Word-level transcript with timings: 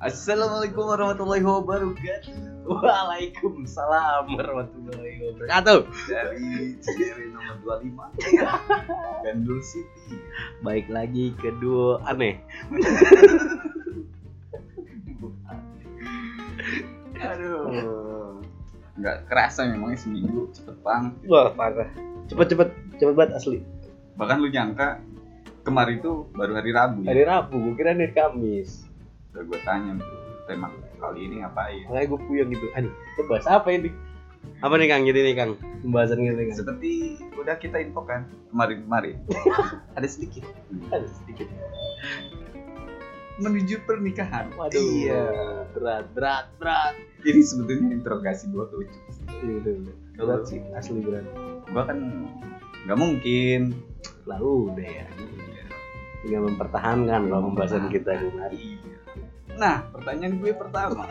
Assalamualaikum 0.00 0.88
warahmatullahi 0.88 1.44
wabarakatuh. 1.44 2.64
Waalaikumsalam 2.64 4.32
warahmatullahi 4.32 5.28
wabarakatuh. 5.28 5.84
dari 6.08 6.72
Cirebon 6.80 7.36
nomor 7.36 7.84
25 7.84 8.16
Gandul 9.28 9.60
City 9.60 10.16
Baik 10.64 10.88
lagi 10.88 11.36
ke 11.36 11.52
duo 11.60 12.00
aneh. 12.08 12.40
aduh 17.20 18.40
nggak 18.96 19.28
kerasa 19.28 19.68
memangnya 19.68 20.00
seminggu 20.00 20.48
cepet 20.56 20.80
banget 20.80 21.12
Wah 21.28 21.52
parah. 21.52 21.92
Cepet 22.32 22.56
cepet 22.56 22.72
cepet 22.96 23.12
banget 23.12 23.36
asli. 23.36 23.60
bahkan 24.16 24.40
lu 24.40 24.48
nyangka 24.48 24.96
kemarin 25.60 26.00
itu 26.00 26.24
baru 26.32 26.56
hari 26.56 26.72
Rabu 26.72 27.04
ya 27.04 27.12
Hari 27.12 27.28
Rabu, 27.28 27.60
gue 27.60 27.76
kira 27.76 27.92
hari 27.92 28.08
Kamis. 28.16 28.88
Udah 29.30 29.42
gue 29.44 29.60
tanya 29.60 29.92
tuh 29.96 30.08
tema 30.44 30.68
kali 30.96 31.20
ini 31.24 31.34
ngapain 31.40 31.86
Makanya 31.86 32.06
gue 32.08 32.20
puyeng 32.24 32.48
gitu. 32.50 32.66
Ani, 32.72 32.90
kita 33.14 33.22
bahas 33.24 33.46
apa 33.46 33.68
ini? 33.70 33.90
Apa 34.58 34.74
nih 34.74 34.88
Kang? 34.88 35.04
Jadi 35.04 35.20
nih 35.22 35.34
Kang, 35.34 35.50
pembahasan 35.80 36.18
gitu 36.18 36.34
Kang. 36.36 36.56
seperti 36.56 36.90
udah 37.34 37.56
kita 37.56 37.76
infokan 37.78 38.24
kemarin-kemarin 38.50 39.16
ada 39.96 40.06
sedikit 40.06 40.44
Ada 40.88 41.06
sedikit. 41.08 41.46
menuju 43.38 43.80
pernikahan 43.82 44.52
Waduh. 44.52 44.76
iya 44.76 45.24
Berat, 45.72 46.12
berat, 46.12 46.46
berat. 46.56 46.92
ini 47.22 47.40
sebetulnya 47.40 47.88
interogasi 47.90 48.48
gue 48.48 48.60
Ucup 48.60 49.02
Iya 49.40 49.56
betul. 49.56 49.76
Berat 50.14 50.42
sih, 50.44 50.60
asli 50.74 51.00
berat. 51.00 51.24
gue 51.64 51.82
kan 51.82 51.98
nggak 52.84 52.98
mungkin 52.98 53.60
Lalu 54.26 54.50
udah 54.70 54.86
ya. 54.86 55.06
Tinggal 56.20 56.42
mempertahankan 56.44 57.20
kalau 57.26 57.42
pembahasan 57.48 57.88
kita 57.88 58.12
kemarin. 58.12 58.52
Iya. 58.52 58.99
Nah, 59.60 59.84
pertanyaan 59.92 60.40
gue 60.40 60.52
pertama, 60.56 61.04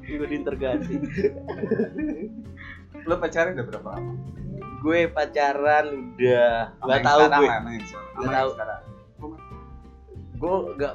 Gue 0.00 0.26
diinterogasi. 0.26 0.96
lo 3.06 3.14
pacaran 3.20 3.52
udah 3.54 3.66
berapa 3.68 3.88
lama? 3.96 4.12
gue 4.80 5.00
pacaran 5.12 5.86
udah 6.16 6.72
nggak 6.80 7.00
tahu 7.04 7.20
gue. 7.28 7.48
Nggak 8.16 8.32
tahu. 8.32 8.50
Gue 10.40 10.54
nggak 10.80 10.94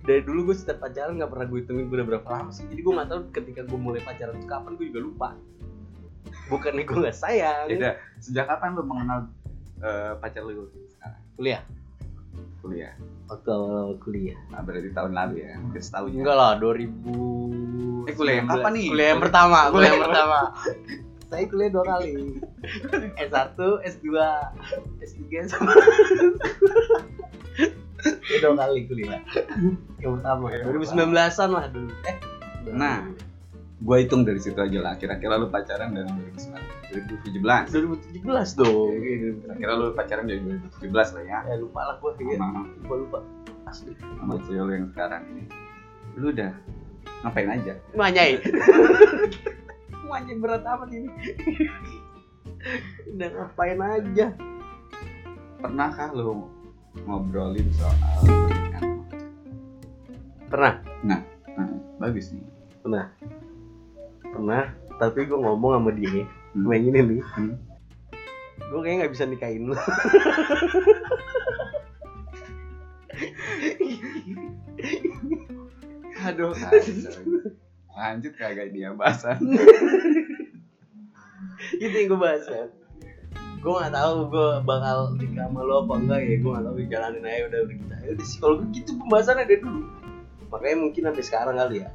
dari 0.00 0.22
dulu 0.24 0.50
gue 0.50 0.56
setiap 0.56 0.80
pacaran 0.80 1.20
nggak 1.20 1.28
pernah 1.28 1.46
gue 1.52 1.58
hitungin 1.60 1.84
gue 1.92 1.96
udah 2.00 2.08
berapa 2.16 2.28
lama 2.32 2.50
sih. 2.50 2.64
Jadi 2.72 2.80
gue 2.80 2.92
nggak 2.96 3.08
tahu 3.12 3.20
ketika 3.36 3.60
gue 3.68 3.78
mulai 3.78 4.00
pacaran 4.00 4.40
itu 4.40 4.48
kapan 4.48 4.72
gue 4.80 4.86
juga 4.88 5.00
lupa. 5.04 5.28
Bukannya 6.48 6.82
gue 6.88 6.96
nggak 6.96 7.16
sayang. 7.16 7.66
Ya 7.68 7.76
udah, 7.76 7.94
sejak 8.24 8.44
kapan 8.48 8.68
lo 8.72 8.82
mengenal 8.88 9.18
eh, 9.84 10.12
pacar 10.16 10.42
lo 10.48 10.72
sekarang? 10.88 11.20
Kuliah. 11.36 11.62
Kuliah. 12.60 12.92
Waktu 13.30 13.48
awal 13.50 13.96
kuliah. 14.02 14.38
Nah, 14.52 14.60
berarti 14.60 14.90
tahun 14.92 15.12
lalu 15.16 15.34
ya, 15.46 15.56
hampir 15.56 15.80
setahun 15.80 16.10
ya. 16.12 16.20
Enggak 16.22 16.36
lah, 16.36 16.52
2000 16.58 18.08
Eh, 18.08 18.14
kuliah 18.16 18.36
yang 18.42 18.48
kapan 18.48 18.72
nih? 18.76 18.86
Kuliah 18.90 19.08
yang 19.16 19.22
pertama, 19.22 19.58
kuliah 19.68 19.72
Kuliah 19.72 19.90
yang 19.92 20.02
pertama. 20.04 20.38
Saya 21.30 21.44
kuliah 21.46 21.70
dua 21.70 21.84
kali. 21.86 22.10
S1, 23.22 23.58
S2, 23.86 24.06
S3 24.98 25.24
sama 25.46 25.72
dua 28.42 28.52
kali 28.58 28.80
kuliah. 28.90 29.20
Yang 30.02 30.12
pertama, 30.18 30.44
Yang 30.50 30.90
2019-an 30.90 31.48
lah 31.54 31.64
dulu. 31.70 31.92
Eh, 32.08 32.16
Nah. 32.74 32.98
Gue 33.80 34.04
hitung 34.04 34.28
dari 34.28 34.36
situ 34.36 34.60
aja 34.60 34.76
lah, 34.84 34.92
kira-kira 35.00 35.40
lo 35.40 35.48
pacaran 35.48 35.96
dari 35.96 36.04
2017. 36.92 37.72
2017 38.20 38.60
dong. 38.60 38.92
Kira-kira 39.40 39.72
lo 39.72 39.96
pacaran 39.96 40.28
dari 40.28 40.36
2017 40.44 40.92
lah 40.92 41.24
ya. 41.24 41.38
Ya 41.48 41.56
lupa 41.56 41.88
lah 41.88 41.96
gue 41.96 42.12
kayak 42.20 42.36
Sama, 42.36 42.60
lupa 42.84 42.94
lupa. 43.00 43.18
Asli. 43.64 43.96
sama 43.96 44.36
cewek 44.44 44.60
lo 44.60 44.72
yang 44.76 44.88
sekarang 44.92 45.22
ini. 45.32 45.42
Lu 46.20 46.28
udah 46.28 46.52
ngapain 47.24 47.48
aja? 47.48 47.72
Manyai. 47.96 48.36
Manyai 50.04 50.36
berat 50.44 50.60
amat 50.60 50.90
ini. 50.92 51.08
Udah 53.16 53.28
ngapain 53.32 53.80
aja? 53.80 54.26
Pernahkah 55.56 56.08
lo 56.12 56.52
ngobrolin 57.08 57.64
soal 57.80 57.96
pernikahan? 58.28 58.84
Pernah. 60.52 60.74
Nah, 61.00 61.20
bagus 61.96 62.36
nih. 62.36 62.44
pernah 62.80 63.12
tapi 65.00 65.24
gue 65.24 65.38
ngomong 65.38 65.80
sama 65.80 65.90
dia. 65.96 66.28
Hmm. 66.52 66.62
gue 66.66 66.74
yang 66.76 66.86
ini 66.92 67.00
nih. 67.00 67.22
Hmm. 67.34 67.56
gue 68.70 68.80
kayaknya 68.84 68.98
nggak 69.02 69.12
bisa 69.16 69.24
nikahin 69.26 69.66
lu. 69.66 69.74
Aduh, 76.20 76.52
lanjut 77.96 78.32
kagak 78.36 78.70
dia 78.76 78.92
bahasan. 78.92 79.40
itu 81.80 81.94
yang 81.96 82.08
gue 82.12 82.20
bahas 82.20 82.44
kan 82.44 82.68
gue 83.60 83.68
nggak 83.68 83.92
tahu 83.92 84.32
gue 84.32 84.64
bakal 84.64 85.12
nikah 85.20 85.44
sama 85.44 85.60
lo 85.60 85.84
apa 85.84 85.94
enggak 86.00 86.20
ya. 86.24 86.40
Gue 86.40 86.50
nggak 86.56 86.64
tahu 86.64 86.80
jalanin 86.88 87.28
aja 87.28 87.44
udah 87.44 87.60
udah 87.60 87.76
kita 87.76 87.96
ya 88.00 88.10
udah 88.16 88.26
sih 88.26 88.38
kalau 88.40 88.56
gitu 88.72 88.90
pembahasannya 88.96 89.44
dari 89.44 89.60
dulu. 89.60 89.84
Makanya 90.48 90.76
mungkin 90.80 91.02
sampai 91.12 91.24
sekarang 91.28 91.56
kali 91.60 91.84
ya 91.84 91.88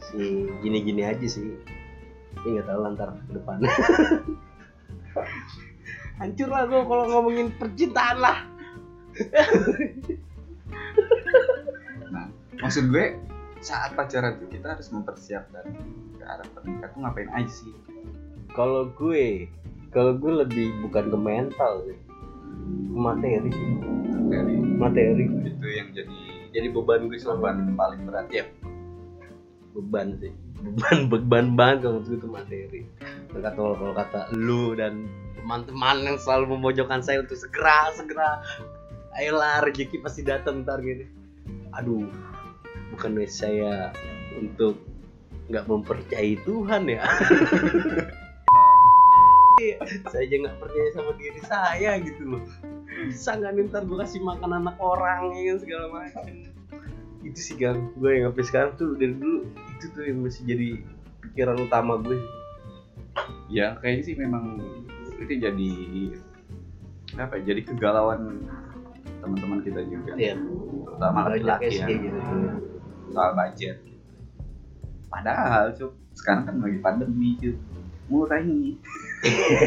masih 0.00 0.48
gini-gini 0.64 1.04
aja 1.04 1.26
sih 1.28 1.60
tapi 2.32 2.56
nggak 2.56 2.72
tahu 2.72 2.80
lantar 2.80 3.12
ke 3.28 3.32
depan 3.36 3.60
hancur 6.20 6.48
lah 6.48 6.64
gue 6.64 6.80
kalau 6.88 7.04
ngomongin 7.12 7.52
percintaan 7.60 8.16
lah 8.16 8.38
Nah, 12.10 12.26
maksud 12.58 12.90
gue 12.90 13.14
saat 13.60 13.94
pacaran 13.94 14.40
tuh 14.40 14.48
kita 14.50 14.74
harus 14.74 14.88
mempersiapkan 14.90 15.64
ke 16.16 16.24
arah 16.24 16.46
pernikahan 16.54 16.90
tuh 16.90 17.00
ngapain 17.04 17.30
aja 17.30 17.50
sih? 17.50 17.74
Kalau 18.50 18.90
gue, 18.94 19.46
kalau 19.94 20.16
gue 20.18 20.32
lebih 20.42 20.74
bukan 20.82 21.10
ke 21.10 21.18
mental 21.18 21.86
sih, 21.86 21.98
ke 22.90 22.98
materi 22.98 23.50
sih, 23.50 23.68
Dari 24.30 24.54
materi. 24.58 25.24
itu 25.46 25.66
yang 25.70 25.88
jadi 25.94 26.10
Jadi 26.50 26.66
beban 26.74 27.06
gue 27.06 27.18
selama 27.18 27.54
paling 27.78 28.02
berat 28.10 28.26
ya. 28.34 28.42
Beban 29.72 30.18
sih, 30.18 30.32
beban 30.60 30.96
beban 31.12 31.46
banget 31.54 31.86
kalau 31.86 32.00
itu 32.04 32.28
materi. 32.28 32.82
Kata 33.30 33.48
kalau 33.54 33.94
kata 33.94 34.34
lu 34.34 34.74
dan 34.74 35.06
teman-teman 35.38 36.04
yang 36.04 36.18
selalu 36.20 36.58
memojokkan 36.58 37.00
saya 37.00 37.22
untuk 37.22 37.38
segera 37.38 37.94
segera, 37.94 38.42
ayolah 39.16 39.64
rezeki 39.64 40.02
pasti 40.02 40.26
datang 40.26 40.66
ntar 40.66 40.82
gitu. 40.82 41.06
Aduh, 41.78 42.10
bukan 42.94 43.18
saya 43.30 43.94
untuk 44.36 44.78
nggak 45.50 45.66
mempercayai 45.66 46.38
Tuhan 46.46 46.86
ya. 46.90 47.02
saya 50.08 50.24
aja 50.24 50.36
nggak 50.40 50.56
percaya 50.56 50.88
sama 50.96 51.12
diri 51.20 51.40
saya 51.44 51.90
gitu 52.00 52.22
loh 52.24 52.42
bisa 53.06 53.36
nggak 53.36 53.70
ntar 53.70 53.82
gue 53.84 53.98
kasih 54.00 54.20
makan 54.24 54.50
anak 54.64 54.76
orang 54.80 55.36
ya 55.36 55.52
kan 55.52 55.58
segala 55.60 55.86
macam 55.92 56.24
itu 57.20 57.40
sih 57.40 57.54
gang 57.60 57.92
gue 58.00 58.10
yang 58.16 58.32
sampai 58.32 58.44
sekarang 58.48 58.72
tuh 58.80 58.96
dari 58.96 59.12
dulu 59.12 59.44
itu 59.76 59.86
tuh 59.92 60.02
yang 60.08 60.18
masih 60.24 60.42
jadi 60.48 60.68
pikiran 61.20 61.56
utama 61.60 62.00
gue 62.00 62.16
Ya 63.50 63.74
kayaknya 63.82 64.02
sih 64.06 64.14
memang 64.14 64.62
itu 65.18 65.34
jadi 65.36 65.72
apa? 67.18 67.34
ya, 67.42 67.52
Jadi 67.52 67.60
kegalauan 67.66 68.46
teman-teman 69.20 69.58
kita 69.66 69.82
juga. 69.84 70.14
Iya. 70.14 70.38
Terutama 70.86 71.18
laki-laki 71.28 71.76
ya. 71.76 71.86
gitu 71.90 72.18
soal 73.10 73.34
budget. 73.34 73.76
Padahal 75.10 75.74
cuy, 75.74 75.90
sekarang 76.14 76.42
kan 76.46 76.54
lagi 76.62 76.78
pandemi 76.78 77.34
cuy. 77.42 77.58
Murah 78.06 78.38
ini. 78.38 78.78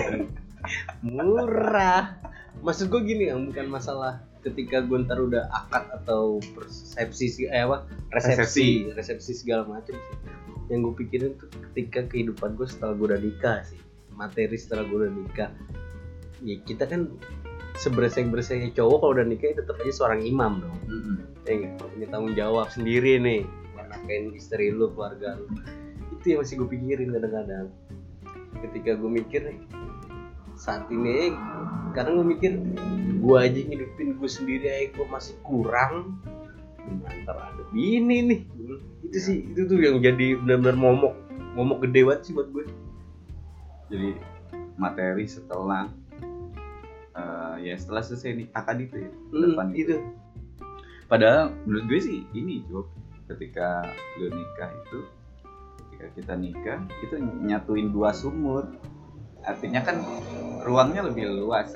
murah 1.03 2.15
maksud 2.63 2.87
gue 2.87 3.01
gini 3.03 3.27
yang 3.27 3.43
bukan 3.51 3.67
masalah 3.67 4.23
ketika 4.43 4.83
gue 4.83 4.97
ntar 5.07 5.17
udah 5.23 5.47
akad 5.49 5.87
atau 6.03 6.37
persepsi 6.53 7.25
sih- 7.31 7.49
eh 7.49 7.63
apa 7.63 7.87
resepsi 8.11 8.91
resepsi. 8.91 9.31
segala 9.33 9.63
macam 9.65 9.95
sih. 9.95 10.15
Yang 10.67 10.79
gue 10.83 10.93
pikirin 11.03 11.31
tuh 11.39 11.47
ketika 11.71 12.07
kehidupan 12.11 12.59
gue 12.59 12.67
setelah 12.67 12.93
gue 12.95 13.07
udah 13.15 13.21
nikah 13.23 13.63
sih 13.63 13.79
materi 14.13 14.55
setelah 14.59 14.85
gue 14.85 14.97
udah 15.07 15.13
nikah. 15.13 15.49
Ya 16.43 16.59
kita 16.61 16.85
kan 16.85 17.07
seberesek 17.79 18.29
bereseknya 18.29 18.69
cowok 18.75 18.97
kalau 19.01 19.13
udah 19.17 19.25
nikah 19.25 19.49
ya 19.49 19.55
tetap 19.63 19.79
aja 19.81 19.91
seorang 19.95 20.21
imam 20.21 20.61
dong. 20.61 20.77
Ya 21.43 21.53
nggak? 21.59 21.91
punya 21.91 22.07
tanggung 22.11 22.35
jawab 22.37 22.67
sendiri 22.71 23.19
nih. 23.19 23.43
Nafkain 23.93 24.33
istri 24.33 24.73
lu 24.73 24.89
keluarga 24.95 25.37
lu. 25.37 25.45
Itu 26.17 26.25
yang 26.33 26.39
masih 26.41 26.55
gue 26.63 26.69
pikirin 26.71 27.09
kadang-kadang. 27.13 27.67
Ketika 28.63 28.91
gue 28.97 29.11
mikir 29.11 29.41
saat 30.53 30.87
ini 30.89 31.33
kadang 31.93 32.21
gue 32.21 32.27
mikir 32.37 32.51
gue 33.23 33.37
aja 33.39 33.55
ngidupin 33.55 34.19
gue 34.19 34.27
sendiri 34.29 34.67
aja 34.67 34.85
gue 34.91 35.07
masih 35.07 35.35
kurang. 35.47 36.19
Ntar 37.23 37.37
ada 37.39 37.63
bini 37.71 38.19
nih. 38.27 38.41
Itu 39.07 39.17
sih 39.17 39.37
itu 39.47 39.63
tuh 39.63 39.79
yang 39.79 40.03
jadi 40.03 40.35
benar-benar 40.43 40.75
momok. 40.75 41.15
Momok 41.55 41.87
gede 41.87 42.03
banget 42.03 42.21
sih 42.27 42.33
buat 42.35 42.49
gue 42.49 42.65
Jadi 43.93 44.09
materi 44.75 45.23
setelah 45.23 45.87
eh, 47.15 47.55
ya 47.63 47.75
setelah 47.79 48.03
selesai 48.03 48.43
nih 48.43 48.47
akad 48.51 48.77
itu 48.83 48.95
ya. 49.07 49.09
Hmm, 49.31 49.55
Depan 49.55 49.69
itu. 49.71 49.95
padahal 51.07 51.53
menurut 51.63 51.85
gue 51.87 51.99
sih 52.03 52.19
ini 52.35 52.59
Cuk. 52.67 52.91
Ketika 53.31 53.87
lu 54.19 54.27
nikah 54.35 54.67
itu 54.83 54.99
ketika 55.79 56.07
kita 56.19 56.33
nikah 56.35 56.79
itu 56.99 57.15
nyatuin 57.47 57.95
dua 57.95 58.11
sumur. 58.11 58.67
Artinya 59.47 59.79
kan 59.79 60.03
ruangnya 60.67 61.07
lebih 61.07 61.31
luas. 61.31 61.71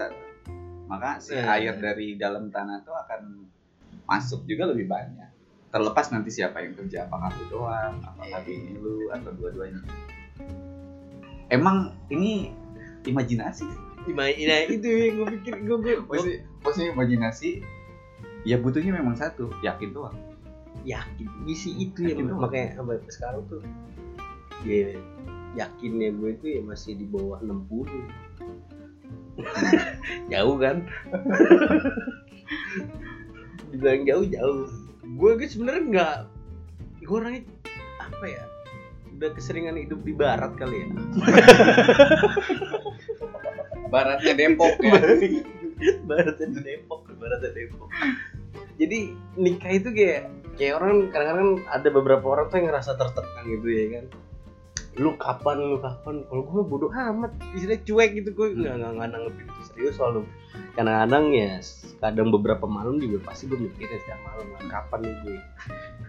Maka 0.88 1.20
si 1.20 1.32
Iya. 1.32 1.52
air 1.54 1.74
dari 1.78 2.16
dalam 2.16 2.48
tanah 2.48 2.82
itu 2.82 2.92
akan 2.92 3.22
masuk 4.04 4.44
juga 4.44 4.66
lebih 4.66 4.88
banyak 4.88 5.28
terlepas 5.68 6.10
nanti 6.10 6.32
siapa 6.32 6.60
yang 6.60 6.74
kerja 6.74 7.06
apakah 7.06 7.28
lu 7.30 7.46
doang 7.52 8.00
apakah 8.02 8.40
bini 8.42 8.74
lu 8.74 9.12
atau 9.12 9.32
dua-duanya 9.32 9.84
emang 11.48 11.96
ini 12.08 12.52
imajinasi 13.04 13.64
sih. 13.64 13.80
Ima- 14.08 14.32
nah 14.32 14.60
itu 14.64 14.88
yang 14.88 15.14
gue 15.18 15.28
pikir 15.40 15.54
gue 15.60 15.78
gue 15.78 15.94
Maksudnya, 16.08 16.40
maksudnya 16.64 16.90
imajinasi 16.94 17.50
ya 18.44 18.56
butuhnya 18.56 18.96
memang 18.96 19.16
satu 19.16 19.52
yakin 19.60 19.92
doang 19.92 20.16
yakin 20.88 21.28
isi 21.46 21.76
itu 21.78 22.00
ya 22.02 22.16
doang. 22.16 22.40
makanya 22.40 22.80
sampai 22.80 23.04
sekarang 23.12 23.44
tuh 23.46 23.60
ya 24.64 24.96
yakinnya 25.58 26.16
gue 26.16 26.30
itu 26.32 26.46
ya 26.56 26.62
masih 26.64 26.96
di 26.96 27.04
bawah 27.04 27.44
60 27.44 27.92
jauh 30.34 30.58
kan? 30.58 30.78
Dibilang 33.72 34.04
jauh 34.08 34.26
jauh. 34.26 34.68
Gue 35.18 35.32
gue 35.40 35.48
sebenarnya 35.48 35.84
nggak 35.88 36.18
gue 37.06 37.18
orangnya 37.18 37.44
apa 38.02 38.26
ya? 38.26 38.44
Udah 39.18 39.30
keseringan 39.34 39.82
hidup 39.82 40.06
di 40.06 40.14
barat 40.14 40.54
kali 40.58 40.84
ya. 40.84 40.88
Baratnya 43.94 44.34
Depok 44.36 44.76
ya. 44.84 45.00
Baratnya 46.04 46.48
di 46.52 46.60
Depok 46.62 47.08
baratnya 47.18 47.52
Depok. 47.52 47.90
Jadi 48.78 49.00
nikah 49.36 49.74
itu 49.74 49.90
kayak 49.90 50.30
kayak 50.58 50.74
orang 50.82 51.10
kadang-kadang 51.14 51.52
ada 51.70 51.90
beberapa 51.94 52.26
orang 52.26 52.50
tuh 52.50 52.58
yang 52.62 52.68
ngerasa 52.74 52.98
tertekan 52.98 53.44
gitu 53.46 53.68
ya 53.70 53.86
kan 53.98 54.06
lu 54.98 55.14
kapan 55.18 55.58
lu 55.62 55.78
kapan? 55.78 56.26
Kalau 56.26 56.44
gue 56.46 56.62
bodoh 56.66 56.90
amat. 56.90 57.32
Istilahnya 57.54 57.82
cuek 57.86 58.10
gitu 58.18 58.30
gue 58.34 58.48
nggak 58.58 58.76
nggak 58.82 58.92
nggak 58.98 59.08
nanggepin 59.14 59.46
itu 59.46 59.62
serius 59.70 59.96
soalnya 59.98 60.26
kadang-kadang 60.74 61.26
ya 61.34 61.58
kadang 61.98 62.30
beberapa 62.30 62.66
malam 62.70 63.02
juga 63.02 63.18
pasti 63.26 63.50
gue 63.50 63.58
mikirin 63.58 63.98
setiap 63.98 64.22
malam 64.22 64.46
"Ah, 64.58 64.66
kapan 64.70 65.00
nih 65.10 65.16
gue 65.26 65.38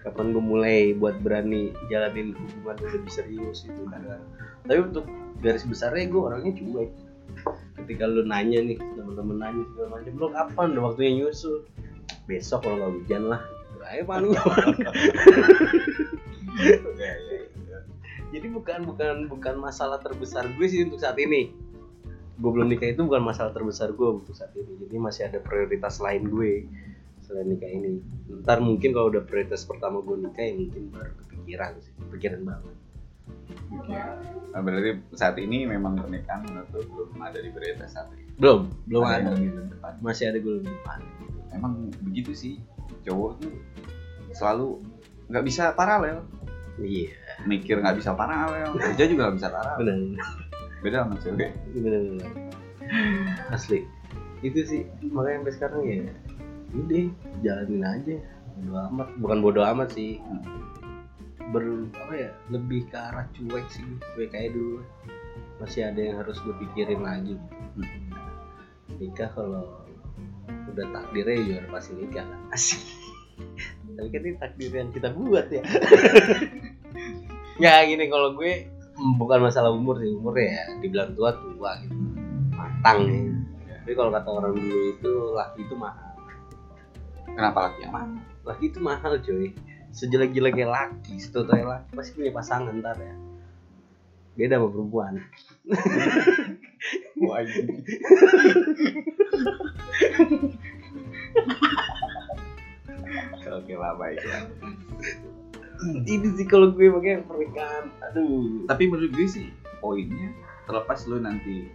kapan 0.04 0.26
gue 0.36 0.44
mulai 0.44 0.78
buat 0.92 1.16
berani 1.24 1.72
jalanin 1.88 2.36
hubungan 2.36 2.76
yang 2.84 2.92
lebih 3.00 3.12
serius 3.12 3.64
gitu 3.64 3.82
kan 3.88 4.04
tapi 4.68 4.78
untuk 4.84 5.08
garis 5.40 5.64
besarnya 5.64 6.10
gue 6.10 6.20
orangnya 6.20 6.52
cuek. 6.58 6.90
Ketika 7.78 8.04
lu 8.04 8.26
nanya 8.26 8.60
nih 8.60 8.76
temen-temen 8.76 9.36
nanya 9.38 9.62
segala 9.72 9.88
macam 9.96 10.12
lu 10.18 10.28
kapan 10.34 10.66
udah 10.76 10.82
waktunya 10.92 11.10
nyusul? 11.24 11.64
Besok 12.28 12.60
kalau 12.66 12.76
nggak 12.76 12.92
hujan 13.00 13.22
lah. 13.32 13.40
Ayo 13.88 14.04
paling 14.04 14.36
ya, 14.36 14.44
ya, 17.00 17.12
ya. 17.16 17.27
Jadi 18.28 18.46
bukan 18.52 18.84
bukan 18.84 19.16
bukan 19.28 19.54
masalah 19.56 19.98
terbesar 20.04 20.44
gue 20.52 20.66
sih 20.68 20.84
untuk 20.84 21.00
saat 21.00 21.16
ini. 21.16 21.52
Gue 22.38 22.50
belum 22.54 22.70
nikah 22.70 22.94
itu 22.94 23.02
bukan 23.02 23.24
masalah 23.24 23.50
terbesar 23.50 23.90
gue 23.96 24.08
untuk 24.22 24.36
saat 24.36 24.52
ini. 24.54 24.78
Jadi 24.86 24.94
masih 25.00 25.22
ada 25.26 25.38
prioritas 25.42 25.98
lain 25.98 26.28
gue 26.28 26.68
selain 27.24 27.48
nikah 27.50 27.66
ini. 27.66 27.98
Ntar 28.44 28.62
mungkin 28.62 28.94
kalau 28.94 29.10
udah 29.10 29.24
prioritas 29.26 29.64
pertama 29.64 30.04
gue 30.04 30.16
nikah 30.22 30.44
ya 30.44 30.54
mungkin 30.54 30.82
baru 30.92 31.12
kepikiran 31.24 31.72
sih. 31.82 31.92
Kepikiran 31.98 32.40
banget. 32.46 32.74
Oke. 33.74 33.92
Nah, 34.48 34.60
berarti 34.64 34.90
saat 35.12 35.36
ini 35.36 35.68
memang 35.68 36.00
pernikahan 36.00 36.40
menurut 36.48 36.68
lu 36.72 36.80
belum 36.88 37.20
ada 37.20 37.38
di 37.42 37.50
prioritas 37.52 37.92
satu 37.92 38.16
ya? 38.16 38.24
belum 38.38 38.60
belum 38.86 39.02
Ada 39.02 39.14
ada. 39.18 39.30
lebih 39.34 39.50
depan. 39.74 39.92
masih 40.00 40.24
ada 40.30 40.38
gue 40.38 40.52
lebih 40.62 40.70
depan. 40.72 40.98
Emang 41.52 41.72
begitu 42.06 42.32
sih. 42.32 42.54
Cowok 43.04 43.40
tuh 43.42 43.52
selalu 44.32 44.78
nggak 45.28 45.44
bisa 45.44 45.72
paralel. 45.74 46.22
Iya 46.78 47.27
mikir 47.46 47.78
nggak 47.78 48.02
bisa 48.02 48.16
paralel 48.16 48.74
kerja 48.74 49.04
juga 49.06 49.20
nggak 49.28 49.36
bisa 49.38 49.48
paralel 49.52 49.98
benar 50.16 50.48
beda 50.82 51.04
sama 51.04 51.16
cewek. 51.18 51.50
Benar 51.74 52.02
benar 52.14 52.32
asli. 53.50 53.84
Itu 54.40 54.60
sih 54.64 54.86
makanya 55.10 55.42
sampai 55.42 55.54
sekarang 55.54 55.80
ya 55.84 55.96
udah 56.72 57.04
jalanin 57.42 57.82
aja. 57.84 58.16
Bodo 58.58 58.74
amat. 58.90 59.08
Bukan 59.18 59.38
bodo 59.42 59.60
amat 59.62 59.88
sih. 59.94 60.22
Ber 61.48 61.64
apa 61.96 62.14
ya 62.14 62.30
lebih 62.52 62.86
ke 62.92 62.96
arah 62.96 63.26
cuek 63.34 63.66
sih 63.72 63.84
cuek 64.14 64.30
kayak 64.30 64.54
dulu. 64.54 64.84
Masih 65.58 65.90
ada 65.90 65.98
yang 65.98 66.22
harus 66.22 66.38
gue 66.46 66.54
pikirin 66.54 67.02
lagi. 67.02 67.34
Nikah 69.02 69.30
kalau 69.34 69.82
udah 70.70 70.86
takdirnya 70.94 71.34
ya 71.42 71.54
udah 71.66 71.70
pasti 71.74 71.92
nikah 71.98 72.26
asik. 72.54 72.82
Tapi 73.98 74.08
kan 74.14 74.22
ini 74.22 74.38
takdir 74.38 74.70
yang 74.70 74.90
kita 74.94 75.10
buat 75.10 75.50
ya 75.50 75.62
ya 77.58 77.82
gini 77.84 78.06
kalau 78.06 78.38
gue 78.38 78.70
mm, 78.94 79.18
bukan 79.18 79.42
masalah 79.42 79.74
umur 79.74 79.98
sih 79.98 80.14
umur 80.14 80.38
ya 80.38 80.70
dibilang 80.78 81.10
tua 81.18 81.34
tua 81.34 81.82
gitu. 81.82 81.94
Matang. 82.54 82.98
Ya 83.66 83.82
tapi 83.82 83.94
kalau 83.98 84.14
kata 84.14 84.28
orang 84.30 84.54
dulu 84.54 84.78
itu 84.94 85.12
laki 85.34 85.66
itu 85.66 85.74
mahal. 85.74 86.14
Kenapa 87.28 87.70
laki 87.70 87.86
yang 87.86 87.94
mana 87.94 88.18
laki 88.46 88.70
itu 88.70 88.78
mahal 88.80 89.18
coy. 89.20 89.52
Sejelek-jeleknya 89.88 90.68
laki 90.68 91.18
setotoy 91.18 91.64
laki 91.64 91.96
pasti 91.96 92.12
punya 92.14 92.30
pasangan 92.30 92.74
ntar 92.78 92.96
ya. 92.96 93.14
Beda 94.38 94.62
sama 94.62 94.70
perempuan. 94.70 95.18
Wah 97.18 97.42
oke 103.58 103.74
lah 103.74 103.92
baik 103.96 104.20
ya 104.22 104.38
ini 106.12 106.28
sih 106.34 106.46
kalau 106.46 106.74
gue 106.74 106.90
pakai 106.90 107.22
pernikahan. 107.24 107.84
Aduh. 108.10 108.66
Tapi 108.66 108.82
menurut 108.90 109.12
gue 109.14 109.28
sih 109.28 109.46
poinnya 109.78 110.34
terlepas 110.66 111.06
lu 111.06 111.22
nanti 111.22 111.70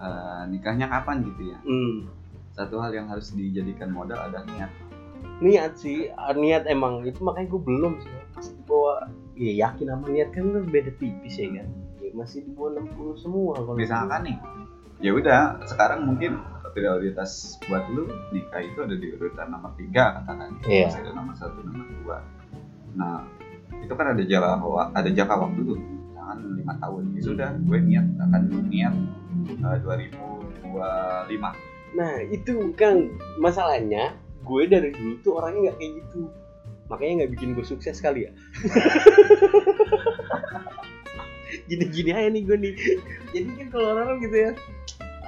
eh, 0.00 0.42
nikahnya 0.50 0.86
kapan 0.88 1.26
gitu 1.26 1.52
ya. 1.52 1.58
Hmm. 1.66 2.08
satu 2.56 2.80
hal 2.80 2.88
yang 2.88 3.04
harus 3.12 3.36
dijadikan 3.36 3.92
modal 3.92 4.16
adalah 4.16 4.48
niat. 4.48 4.72
Niat 5.44 5.76
sih 5.76 6.08
ah, 6.16 6.32
niat 6.32 6.64
emang 6.64 7.04
itu 7.04 7.20
makanya 7.20 7.52
gue 7.52 7.60
belum 7.60 8.00
sih. 8.00 8.08
Masih 8.32 8.52
di 8.56 8.62
bawah 8.64 9.12
ya 9.36 9.52
yakin 9.68 9.92
sama 9.92 10.08
niat 10.08 10.32
kan 10.32 10.56
kan 10.56 10.64
beda 10.64 10.92
tipis 10.96 11.36
ya 11.36 11.52
kan. 11.52 11.68
Ya, 12.00 12.10
masih 12.16 12.48
di 12.48 12.56
bawah 12.56 12.80
60 12.80 13.20
semua 13.20 13.52
kalau 13.60 13.76
misalkan 13.76 14.20
nih 14.24 14.36
ya 15.04 15.12
udah 15.12 15.60
sekarang 15.68 16.08
mungkin 16.08 16.40
prioritas 16.72 17.60
buat 17.68 17.84
lu 17.92 18.08
nikah 18.32 18.60
itu 18.60 18.78
ada 18.84 18.96
di 18.96 19.12
urutan 19.16 19.48
nomor 19.48 19.72
tiga 19.76 20.20
katakan. 20.20 20.56
Iya. 20.64 20.88
masih 20.88 21.00
ada 21.08 21.12
nomor 21.12 21.34
satu 21.36 21.60
nomor 21.60 21.84
dua 22.04 22.16
nah 22.96 23.22
itu 23.84 23.94
kan 23.94 24.16
ada 24.16 24.22
jangka 24.24 24.56
ada 24.96 25.08
jangka 25.12 25.36
waktu 25.36 25.60
tuh 25.62 25.78
jangan 26.26 26.58
lima 26.58 26.74
tahun 26.82 27.14
ya 27.14 27.22
sudah. 27.22 27.54
Gue 27.62 27.78
niat 27.78 28.06
akan 28.18 28.66
niat 28.66 28.94
eh, 29.62 29.78
2025 29.78 30.18
Nah 31.94 32.18
itu 32.28 32.74
kan 32.74 33.14
masalahnya 33.38 34.18
gue 34.42 34.62
dari 34.66 34.90
dulu 34.90 35.14
tuh 35.22 35.38
orangnya 35.38 35.70
nggak 35.70 35.78
kayak 35.78 35.92
gitu. 36.02 36.26
Makanya 36.90 37.12
nggak 37.22 37.32
bikin 37.38 37.54
gue 37.54 37.62
sukses 37.62 38.02
kali 38.02 38.26
ya. 38.26 38.34
Gini-gini 41.70 42.10
aja 42.10 42.26
nih 42.26 42.42
gue 42.42 42.58
nih. 42.58 42.74
Jadi 43.30 43.50
kan 43.62 43.66
kalau 43.70 43.94
orang 43.94 44.18
gitu 44.18 44.34
ya 44.34 44.50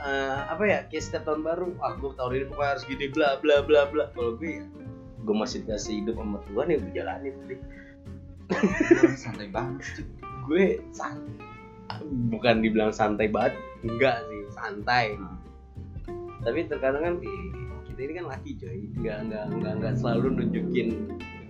eh, 0.02 0.38
apa 0.50 0.62
ya 0.66 0.82
kayak 0.90 1.02
setiap 1.02 1.30
tahun 1.30 1.46
baru 1.46 1.78
gue 1.78 2.10
tahun 2.18 2.42
ini 2.42 2.46
pokoknya 2.50 2.70
harus 2.74 2.84
gini 2.90 3.06
bla 3.14 3.38
bla 3.38 3.62
bla 3.62 3.86
bla. 3.86 4.10
Kalau 4.18 4.34
gue 4.34 4.50
ya 4.62 4.66
gue 5.28 5.36
masih 5.36 5.60
dikasih 5.68 5.92
hidup 6.00 6.16
sama 6.16 6.40
Tuhan 6.48 6.66
ya 6.72 6.76
gue 6.80 6.92
jalanin 6.96 7.34
deh 7.44 7.60
Gue 8.48 9.12
santai 9.12 9.48
banget 9.52 9.84
gue 10.48 10.80
san 10.96 11.20
bukan 12.32 12.64
dibilang 12.64 12.92
santai 12.96 13.28
banget 13.28 13.60
enggak 13.84 14.24
sih 14.24 14.40
santai. 14.56 15.06
Hmm. 15.20 15.36
tapi 16.40 16.64
terkadang 16.64 17.02
kan 17.04 17.14
kita 17.84 18.00
ini 18.00 18.12
kan 18.22 18.26
laki 18.30 18.50
coy. 18.56 18.78
Nggak 19.02 19.18
nggak 19.26 19.44
nggak 19.58 19.72
nggak 19.82 19.94
selalu 19.98 20.26
nunjukin 20.38 20.88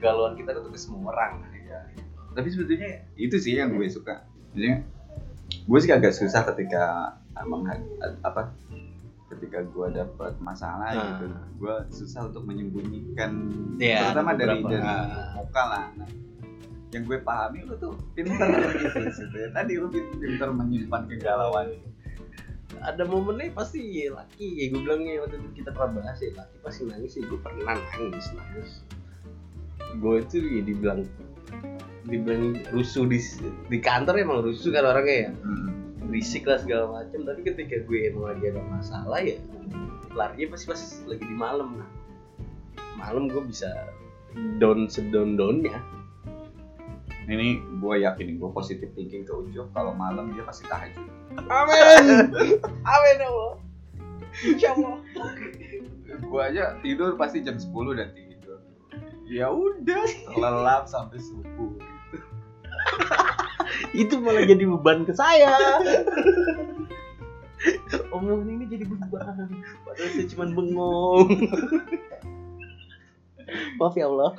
kegalauan 0.00 0.35
kita 0.35 0.56
tuh 0.56 0.73
ke 0.73 0.80
semua 0.80 1.12
orang 1.12 1.44
Ya. 1.68 1.85
tapi 2.32 2.49
sebetulnya 2.49 3.04
itu 3.20 3.37
sih 3.37 3.61
yang 3.61 3.76
gue 3.76 3.85
suka. 3.92 4.25
Maksudnya 4.56 4.80
gue 5.68 5.78
sih 5.85 5.92
agak 5.92 6.16
susah 6.16 6.49
ketika 6.49 7.12
emang 7.37 7.68
apa 8.25 8.49
ketika 9.28 9.61
gue 9.62 9.87
dapat 9.92 10.32
masalah 10.38 10.88
Nah. 10.88 11.04
gitu 11.14 11.25
gue 11.58 11.75
susah 11.90 12.26
untuk 12.26 12.44
menyembunyikan 12.44 13.30
Iya, 13.76 14.11
terutama 14.11 14.32
dari 14.32 14.58
beberapa. 14.58 14.73
dari 14.75 15.37
muka 15.37 15.62
lah 15.64 15.85
nah, 15.94 16.08
yang 16.88 17.02
gue 17.04 17.18
pahami 17.18 17.58
lu 17.62 17.75
tuh 17.76 17.92
pinter 18.12 18.49
gitu 18.80 18.99
gitu 19.04 19.37
ya. 19.37 19.49
tadi 19.52 19.73
lu 19.76 19.87
pin- 19.87 20.08
pinter 20.14 20.49
menyimpan 20.49 21.02
kegalauan 21.06 21.68
ada 22.78 23.02
momennya 23.02 23.50
pasti 23.52 23.80
ya, 23.82 24.14
laki 24.14 24.47
ya 24.56 24.64
gue 24.70 24.80
bilangnya 24.80 25.20
waktu 25.20 25.37
itu 25.37 25.49
kita 25.56 25.70
pernah 25.70 26.00
bahas 26.00 26.18
ya 26.18 26.30
laki 26.35 26.56
pasti 26.58 26.82
nangis 26.85 27.11
sih 27.12 27.23
gue 27.23 27.38
pernah 27.38 27.75
nangis 27.75 28.26
nangis 28.30 28.70
gue 29.94 30.14
itu 30.18 30.37
ya 30.38 30.62
dibilang 30.62 31.00
dibilang 32.04 32.44
rusuh 32.70 33.04
di 33.04 33.20
di 33.66 33.78
kantor 33.78 34.14
emang 34.16 34.40
rusuh 34.42 34.70
kan 34.70 34.85
orangnya 34.87 35.16
ya 35.18 35.30
berisik 36.08 36.48
lah 36.48 36.58
segala 36.58 36.88
macam 36.88 37.20
tapi 37.28 37.40
ketika 37.44 37.84
gue 37.84 38.08
emang 38.08 38.32
lagi 38.32 38.44
ada 38.48 38.60
masalah 38.64 39.20
ya 39.20 39.36
larinya 40.16 40.56
pasti 40.56 40.64
pas 40.66 40.80
lagi 41.04 41.24
di 41.28 41.36
malam. 41.36 41.78
Nah 41.78 41.88
malam 42.98 43.30
gue 43.30 43.42
bisa 43.46 43.70
down 44.58 44.90
sedown 44.90 45.38
downnya 45.38 45.78
ini 47.28 47.60
gue 47.60 47.94
yakin 48.02 48.40
gue 48.40 48.50
positif 48.50 48.88
thinking 48.96 49.22
ke 49.22 49.30
Ucup 49.30 49.70
kalau 49.76 49.92
malam 49.94 50.32
dia 50.34 50.42
pasti 50.42 50.66
tahajud 50.66 51.06
amin. 51.46 52.04
Amin 52.94 53.16
ya 53.20 53.28
Allah. 53.30 53.54
Insya 54.42 54.70
Allah. 54.74 54.98
Gue 56.18 56.42
aja 56.42 56.74
tidur 56.82 57.14
pasti 57.14 57.44
jam 57.44 57.54
10 57.60 57.70
udah 57.70 58.08
tidur. 58.16 58.58
Ya 59.28 59.46
udah 59.52 60.04
lelap 60.42 60.90
sampai 60.90 61.20
subuh 61.22 61.78
itu 63.94 64.14
malah 64.18 64.44
jadi 64.44 64.64
beban 64.66 65.06
ke 65.06 65.14
saya. 65.14 65.54
Omongan 68.14 68.49
ini 68.49 68.64
jadi 68.70 68.85
beban. 68.87 69.08
Padahal 69.11 69.49
saya 69.97 70.26
cuma 70.30 70.44
bengong. 70.50 71.28
Maaf 73.80 73.94
ya 73.97 74.06
Allah. 74.06 74.32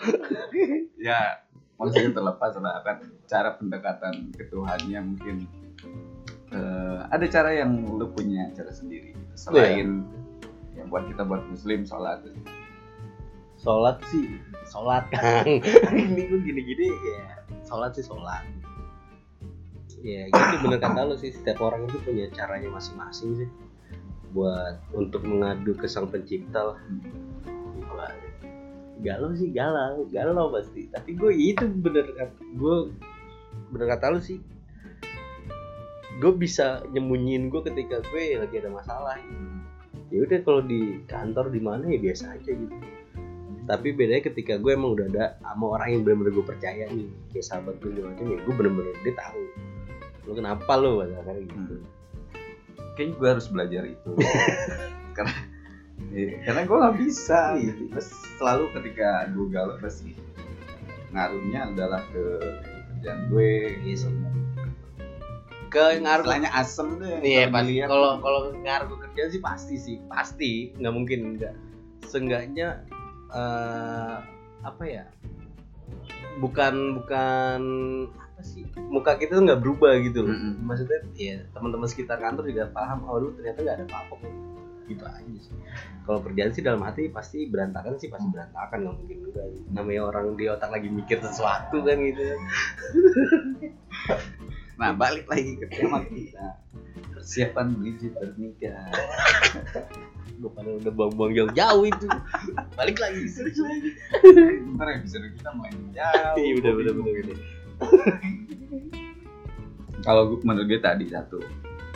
Ya 1.00 1.44
maksudnya 1.80 2.12
terlepas 2.12 2.54
lah 2.60 2.84
kan 2.84 2.98
cara 3.26 3.56
pendekatan 3.56 4.36
ke 4.36 4.48
Tuhannya 4.52 5.00
mungkin. 5.02 5.48
Eh, 6.50 7.00
ada 7.14 7.26
cara 7.30 7.54
yang 7.54 7.86
lu 7.86 8.10
punya 8.10 8.50
cara 8.58 8.74
sendiri 8.74 9.14
selain 9.38 10.02
yang 10.74 10.88
buat 10.90 11.06
kita 11.08 11.24
buat 11.24 11.46
muslim 11.48 11.86
sholat. 11.86 12.26
Sholat 13.60 14.02
sih 14.12 14.40
sholat. 14.72 15.08
Kang 15.14 15.46
ini 15.96 16.22
gue 16.26 16.40
gini-gini 16.42 16.88
ya. 16.90 17.44
Sholat 17.70 17.94
sih 17.96 18.06
sholat 18.06 18.59
ya 20.00 20.32
gitu 20.32 20.56
bener 20.64 20.80
kata 20.80 21.02
lo 21.04 21.16
sih 21.20 21.32
setiap 21.36 21.60
orang 21.60 21.84
itu 21.88 22.00
punya 22.04 22.32
caranya 22.32 22.72
masing-masing 22.72 23.46
sih. 23.46 23.50
Buat 24.32 24.80
untuk 24.94 25.26
mengadu 25.26 25.74
ke 25.76 25.90
sang 25.90 26.08
pencipta 26.08 26.74
lah. 26.74 26.80
Galau 29.00 29.32
sih 29.36 29.52
galau 29.52 30.08
galau 30.12 30.52
pasti. 30.52 30.92
Tapi 30.92 31.16
gue 31.16 31.32
itu 31.32 31.64
bener 31.68 32.16
kata 32.16 32.36
gue 32.36 32.76
bener 33.76 33.88
kata 33.96 34.06
lo 34.16 34.20
sih. 34.20 34.40
Gue 36.20 36.36
bisa 36.36 36.84
nyembunyiin 36.92 37.48
gue 37.48 37.62
ketika 37.64 38.04
gue 38.12 38.40
lagi 38.40 38.56
ada 38.60 38.72
masalah. 38.72 39.16
Ya 40.10 40.26
udah 40.26 40.40
kalau 40.42 40.62
di 40.66 41.06
kantor 41.08 41.54
di 41.54 41.62
mana 41.64 41.88
ya 41.88 42.00
biasa 42.00 42.36
aja 42.36 42.52
gitu. 42.52 42.76
Tapi 43.70 43.94
bedanya 43.94 44.26
ketika 44.26 44.58
gue 44.58 44.74
emang 44.74 44.98
udah 44.98 45.08
ada 45.14 45.26
sama 45.46 45.78
orang 45.78 45.94
yang 45.94 46.02
bener-bener 46.02 46.34
gue 46.34 46.46
percaya 46.46 46.90
nih 46.90 47.06
kayak 47.30 47.46
sahabat 47.46 47.78
gue 47.78 47.94
macam 48.02 48.26
ya 48.26 48.38
gue 48.42 48.54
bener-bener 48.58 48.98
dia 49.06 49.14
tahu 49.14 49.44
lu 50.30 50.38
kenapa 50.38 50.72
lu 50.78 51.02
kayak 51.02 51.42
gitu 51.50 51.76
Hmm. 51.82 52.94
kayaknya 52.94 53.14
gue 53.16 53.28
harus 53.32 53.48
belajar 53.50 53.84
itu 53.84 54.12
karena 55.18 55.34
ya, 56.12 56.28
karena 56.46 56.62
gue 56.64 56.78
nggak 56.78 56.98
bisa 57.00 57.40
gitu. 57.58 57.82
Terus 57.90 58.08
selalu 58.36 58.64
ketika 58.76 59.08
gue 59.32 59.46
galau 59.50 59.76
pasti 59.80 60.14
ngaruhnya 61.10 61.74
adalah 61.74 62.04
ke 62.12 62.24
kerjaan 62.94 63.20
gue 63.28 63.52
Iya 63.82 63.96
sih. 63.98 64.12
ke 65.70 66.02
ngaruh 66.02 66.26
Istilahnya 66.26 66.52
asem 66.52 66.88
deh 66.98 67.18
Iya, 67.22 67.44
kalau 67.46 67.54
pasti. 67.56 67.74
Kalau 67.88 68.12
kalau 68.20 68.40
ngaruh 68.58 68.88
ke 68.90 68.96
kerjaan 69.08 69.30
sih 69.32 69.42
pasti 69.42 69.76
sih, 69.78 69.96
pasti. 70.06 70.52
Nggak 70.76 70.94
mungkin 70.94 71.20
enggak. 71.34 71.56
Seenggaknya 72.04 72.84
eh 73.32 74.16
apa 74.60 74.84
ya? 74.84 75.06
Bukan 76.38 76.98
bukan 76.98 77.62
sih? 78.46 78.64
Muka 78.90 79.16
kita 79.20 79.38
tuh 79.38 79.44
nggak 79.46 79.62
berubah 79.62 79.94
gitu 80.04 80.26
loh. 80.26 80.36
Mm-mm. 80.36 80.66
Maksudnya 80.66 81.00
ya 81.16 81.44
teman-teman 81.52 81.88
sekitar 81.88 82.18
kantor 82.20 82.50
juga 82.50 82.70
paham. 82.72 83.06
Oh, 83.08 83.20
lu 83.20 83.36
ternyata 83.38 83.60
nggak 83.64 83.76
ada 83.82 83.86
apa-apa 83.88 84.14
kok. 84.22 84.34
Gitu 84.90 85.04
aja 85.06 85.38
sih. 85.38 85.56
Kalau 86.08 86.20
kerjaan 86.26 86.52
sih 86.56 86.64
dalam 86.66 86.82
hati 86.82 87.14
pasti 87.14 87.46
berantakan 87.46 88.02
sih 88.02 88.10
pasti 88.10 88.28
berantakan 88.32 88.78
nggak 88.86 88.96
mungkin 88.98 89.18
enggak. 89.30 89.48
Namanya 89.72 90.02
orang 90.10 90.26
di 90.34 90.46
otak 90.50 90.70
lagi 90.74 90.90
mikir 90.90 91.22
sesuatu 91.22 91.84
kan 91.86 91.98
gitu. 92.02 92.24
Nah 94.80 94.96
balik 94.96 95.28
lagi 95.28 95.60
ke 95.60 95.68
tema 95.68 96.00
kita 96.08 96.56
persiapan 97.12 97.76
menuju 97.76 98.16
bernikah. 98.16 98.88
Gue 100.40 100.48
pada 100.56 100.72
udah 100.72 100.94
buang-buang 100.96 101.36
jauh-jauh 101.36 101.84
itu. 101.84 102.08
Balik 102.80 102.96
lagi, 103.04 103.28
serius 103.28 103.60
lagi. 103.60 103.92
Ntar 104.80 105.04
episode 105.04 105.28
kita 105.36 105.52
main 105.52 105.76
jauh. 105.92 106.36
Iya 106.40 106.54
udah 106.64 106.72
udah 106.80 106.92
udah 106.96 107.12
udah. 107.28 107.38
Kalau 110.00 110.22
gue- 110.28 110.44
menurut 110.44 110.68
gue 110.68 110.80
tadi 110.80 111.06
satu, 111.06 111.40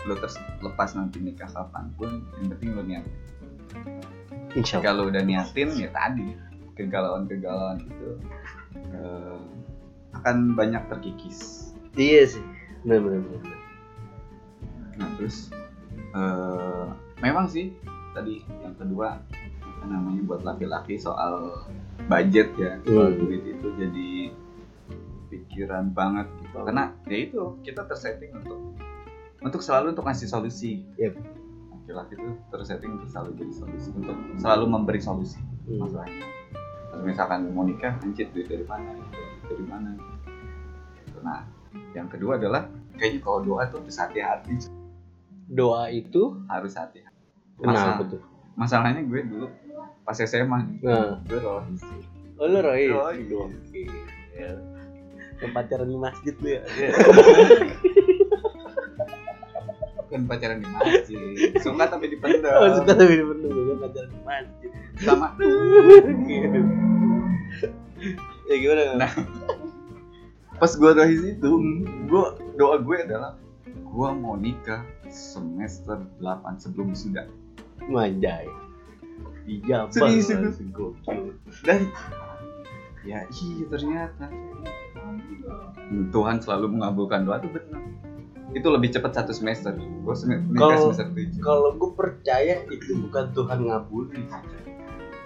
lo 0.03 0.13
terus 0.15 0.35
lepas 0.59 0.91
nanti 0.91 1.17
nikah 1.17 1.47
kapan 1.47 1.87
pun, 1.95 2.09
yang 2.37 2.51
penting 2.51 2.69
lo 2.73 2.83
niat. 2.83 3.05
Insya 4.53 4.77
Allah. 4.77 4.85
Kalau 4.85 5.03
udah 5.07 5.23
niatin 5.23 5.69
ya 5.73 5.89
tadi 5.89 6.35
kegalauan-kegalauan 6.73 7.79
itu 7.81 8.09
eh, 8.91 9.39
akan 10.13 10.53
banyak 10.53 10.83
terkikis. 10.87 11.71
Iya 11.95 12.27
sih. 12.27 12.43
Benar 12.83 12.99
benar 13.01 13.19
benar. 13.23 13.59
Nah 14.93 15.09
terus 15.17 15.49
eh, 16.13 16.85
memang 17.17 17.47
sih 17.47 17.71
tadi 18.11 18.43
yang 18.59 18.75
kedua 18.75 19.17
namanya 19.83 20.21
buat 20.23 20.41
laki-laki 20.43 20.95
soal 20.95 21.65
budget 22.05 22.51
ya 22.55 22.77
soal 22.83 23.09
Hmm. 23.09 23.19
duit 23.19 23.43
itu 23.43 23.67
jadi 23.73 24.09
pikiran 25.35 25.89
banget 25.89 26.29
gitu 26.37 26.57
karena 26.61 26.83
ya 27.03 27.17
itu 27.19 27.41
kita 27.59 27.81
tersetting 27.83 28.29
untuk 28.35 28.59
untuk 29.39 29.59
selalu 29.59 29.91
untuk 29.91 30.05
ngasih 30.05 30.27
solusi 30.27 30.85
Yep. 30.95 31.13
laki-laki 31.73 32.13
itu 32.15 32.29
tersetting 32.47 32.91
untuk 32.93 33.09
selalu 33.09 33.29
jadi 33.35 33.53
solusi 33.55 33.89
untuk 33.91 34.15
selalu 34.37 34.65
memberi 34.69 34.99
solusi 34.99 35.39
Hmm. 35.63 35.79
masalahnya 35.81 36.27
Terus 36.85 37.03
misalkan 37.05 37.39
mau 37.49 37.63
nikah 37.63 37.97
anjir 37.97 38.29
duit 38.29 38.45
dari 38.45 38.63
mana 38.63 38.93
duit 39.09 39.41
dari 39.49 39.65
mana 39.65 39.89
gitu. 41.01 41.19
nah 41.19 41.41
yang 41.91 42.05
kedua 42.05 42.37
adalah 42.37 42.69
kayaknya 42.93 43.19
kalau 43.19 43.39
doa 43.41 43.65
tuh 43.65 43.79
harus 43.79 43.97
hati-hati 43.97 44.53
Doa 45.45 45.89
itu 45.89 46.39
harus 46.45 46.73
hati 46.73 47.01
kenapa 47.55 47.73
Masalah- 47.97 48.09
tuh? 48.09 48.21
masalahnya 48.53 49.01
gue 49.01 49.21
dulu 49.23 49.47
pas 50.01 50.15
SMA 50.15 50.59
Nah. 50.79 51.17
gue 51.21 51.39
rohis 51.39 51.81
Oh 52.33 52.45
lu 52.45 52.59
Roy. 52.59 52.89
Roy. 52.89 53.17
Oke. 53.29 53.85
Ya. 54.33 54.51
Yang 55.43 55.51
pacaran 55.51 55.87
di 55.91 55.97
masjid 55.99 56.33
lu 56.39 56.47
ya. 56.47 56.61
bukan 60.13 60.29
pacaran 60.29 60.57
di 60.61 60.69
masjid 60.69 61.17
suka 61.57 61.89
tapi 61.89 62.05
dipendam 62.13 62.53
Oh 62.53 62.69
suka 62.77 62.93
tapi 62.93 63.17
di 63.17 63.25
penuh 63.25 63.49
gue 63.49 63.75
pacaran 63.81 64.09
di 64.13 64.21
masjid. 64.21 64.69
sama 65.01 65.27
Gitu. 66.23 66.59
Ya 68.45 68.55
gimana? 68.59 68.83
Nah. 68.99 69.13
pas 70.61 70.69
gue 70.69 70.91
rohis 70.93 71.23
itu 71.25 71.49
gue 72.07 72.25
doa 72.55 72.77
gue 72.77 72.97
adalah 73.03 73.35
gue 73.65 74.09
mau 74.15 74.37
nikah 74.37 74.85
semester 75.09 75.97
8 76.21 76.61
sebelum 76.61 76.93
wisuda 76.93 77.25
Manjai. 77.89 78.47
Iya, 79.43 79.91
Serius 79.91 80.31
itu? 80.61 80.95
dan 81.67 81.91
ya 83.03 83.27
iya 83.27 83.65
ternyata 83.67 84.31
Tuhan 86.09 86.39
selalu 86.39 86.65
mengabulkan 86.73 87.23
doa 87.23 87.37
itu 87.37 87.49
benar 87.49 87.81
itu 88.53 88.67
lebih 88.67 88.89
cepat 88.89 89.11
satu 89.15 89.33
semester 89.33 89.73
gue 89.73 90.13
sem 90.13 90.29
nikah 90.29 90.53
Kalau- 90.69 90.81
semester 90.87 91.07
tujuh 91.11 91.41
Kalau 91.41 91.69
gue 91.73 91.91
percaya 91.91 92.53
itu 92.63 92.91
bukan 92.99 93.25
Tuhan 93.31 93.59
ngabulin. 93.65 94.25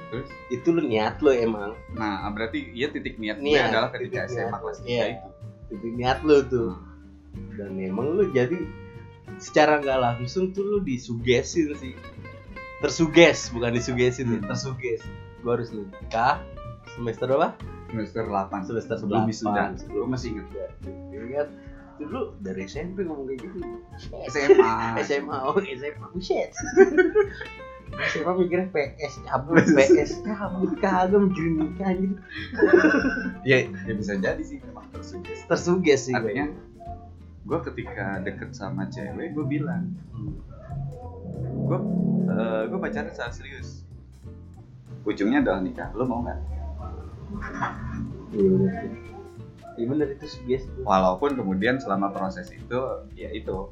terus 0.08 0.28
Itu 0.48 0.72
lu 0.72 0.82
niat 0.82 1.20
lo 1.20 1.30
emang. 1.30 1.76
nah 1.92 2.24
berarti 2.30 2.72
iya 2.72 2.88
titik 2.88 3.20
niat 3.20 3.36
gue 3.38 3.52
Niat, 3.52 3.68
adalah 3.70 3.90
ketika 3.92 4.24
titik 4.24 4.32
SMA 4.32 4.48
niat. 4.48 4.56
kelas 4.58 4.78
3 4.80 4.88
Iya. 4.88 5.04
itu 5.10 5.28
Itu 5.68 5.88
niat 5.94 6.20
lo 6.24 6.38
tuh. 6.42 6.72
Dan 7.54 7.76
emang 7.76 8.16
lu 8.16 8.32
jadi 8.32 8.56
secara 9.36 9.78
nggak 9.78 10.00
langsung 10.00 10.50
tuh 10.50 10.64
lu 10.64 10.80
disugesin 10.80 11.76
sih. 11.76 11.94
Tersuges, 12.78 13.52
bukan 13.52 13.74
disugesin, 13.74 14.30
ya, 14.30 14.40
Hmm. 14.40 14.48
tersuges. 14.48 15.02
Gue 15.38 15.52
harus 15.52 15.70
nikah 15.70 16.40
semester 16.88 17.28
berapa? 17.28 17.52
Semester 17.88 18.24
8 18.28 18.68
Semester 18.68 18.96
sebelum 19.00 19.24
8, 19.26 19.32
wisuda. 19.32 19.64
Sebelum 19.80 20.06
gue 20.06 20.08
masih 20.12 20.28
inget 20.36 20.48
Ingat 21.18 21.50
dulu 21.98 22.38
dari 22.46 22.62
SMP 22.70 23.02
ngomong 23.04 23.26
kayak 23.26 23.42
gitu. 23.42 23.58
SMA 24.30 25.02
SMA, 25.02 25.38
oh 25.42 25.58
SMA, 25.58 26.06
buset. 26.14 26.54
SMA 28.14 28.32
mikirnya 28.38 28.68
PS 28.70 29.26
cabut, 29.26 29.66
PS 29.78 30.22
cabut, 30.22 30.72
kagak 30.78 31.18
mikirin 31.18 31.54
nikah 31.58 31.92
gitu. 31.98 32.16
ya, 33.48 33.66
ya 33.66 33.94
bisa 33.98 34.14
jadi 34.20 34.44
sih 34.44 34.62
memang 34.62 34.86
tersuggest 34.94 35.50
Tersuges 35.50 36.00
sih. 36.06 36.14
artinya 36.14 36.54
gue 37.48 37.60
ketika 37.72 38.20
deket 38.28 38.52
sama 38.52 38.92
cewek 38.92 39.32
gue 39.32 39.46
bilang 39.48 39.96
gue 41.64 41.80
gue 42.70 42.80
pacaran 42.80 43.10
secara 43.10 43.34
serius. 43.34 43.88
Ujungnya 45.08 45.40
adalah 45.42 45.64
nikah 45.64 45.90
lo 45.96 46.04
mau 46.04 46.22
nggak 46.28 46.57
Iya 48.34 48.50
bener 48.54 48.72
sih. 50.26 50.42
Iya 50.50 50.58
itu 50.58 50.70
tuh. 50.74 50.84
walaupun 50.84 51.38
kemudian 51.38 51.78
selama 51.78 52.10
proses 52.10 52.50
itu 52.50 52.80
ya 53.14 53.30
itu 53.30 53.70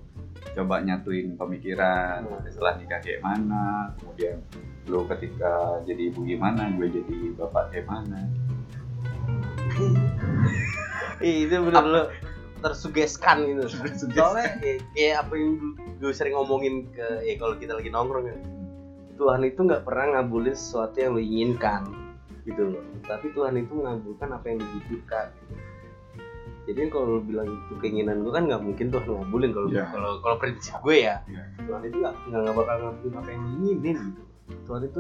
coba 0.54 0.80
nyatuin 0.86 1.34
pemikiran 1.36 2.24
Hmm. 2.30 2.46
setelah 2.46 2.78
nikah 2.78 3.02
kayak 3.02 3.26
mana 3.26 3.92
kemudian 3.98 4.38
lu 4.86 5.02
ketika 5.10 5.82
jadi 5.84 6.14
ibu 6.14 6.22
gimana 6.24 6.70
gue 6.78 6.88
jadi 6.94 7.34
bapak 7.36 7.74
kayak 7.74 7.90
mana 7.90 8.30
Ih, 11.26 11.50
itu 11.50 11.56
bener 11.58 11.84
lo 11.84 12.02
tersugeskan 12.62 13.50
gitu 13.50 13.66
soalnya 14.14 14.62
kayak, 14.62 14.80
kayak 14.94 15.16
apa 15.26 15.34
yang 15.36 15.52
gue 15.98 16.12
sering 16.14 16.38
ngomongin 16.38 16.86
ke 16.94 17.26
ya 17.26 17.34
kalau 17.42 17.58
kita 17.58 17.74
lagi 17.74 17.90
nongkrong 17.90 18.30
ya 18.30 18.38
Tuhan 19.18 19.42
itu 19.42 19.60
nggak 19.66 19.84
pernah 19.90 20.22
ngabulin 20.22 20.54
sesuatu 20.54 20.96
yang 21.02 21.18
lo 21.18 21.22
inginkan 21.24 21.82
gitu 22.46 22.62
loh. 22.78 22.84
Tapi 23.04 23.34
Tuhan 23.34 23.58
itu 23.58 23.74
mengabulkan 23.74 24.30
apa 24.32 24.46
yang 24.54 24.60
dibutuhkan 24.62 25.28
jadi 26.66 26.90
kalau 26.90 27.22
bilang 27.22 27.46
itu 27.46 27.74
keinginan 27.78 28.26
gue 28.26 28.34
kan 28.34 28.50
nggak 28.50 28.62
mungkin 28.66 28.90
Tuhan 28.90 29.06
ngabulin 29.06 29.52
kalau 29.54 29.68
Iya. 29.70 29.86
kalau 29.94 30.12
kalau 30.26 30.36
prinsip 30.42 30.74
gue 30.82 30.98
ya. 31.06 31.22
Iya. 31.30 31.44
Tuhan 31.62 31.82
itu 31.86 31.98
nggak 32.02 32.16
nggak 32.34 32.56
bakal 32.58 32.76
ngabulin 32.82 33.16
apa 33.22 33.30
yang 33.30 33.42
lo 33.46 33.50
inginin 33.54 33.98
gitu. 34.02 34.24
Tuhan 34.66 34.82
itu 34.90 35.00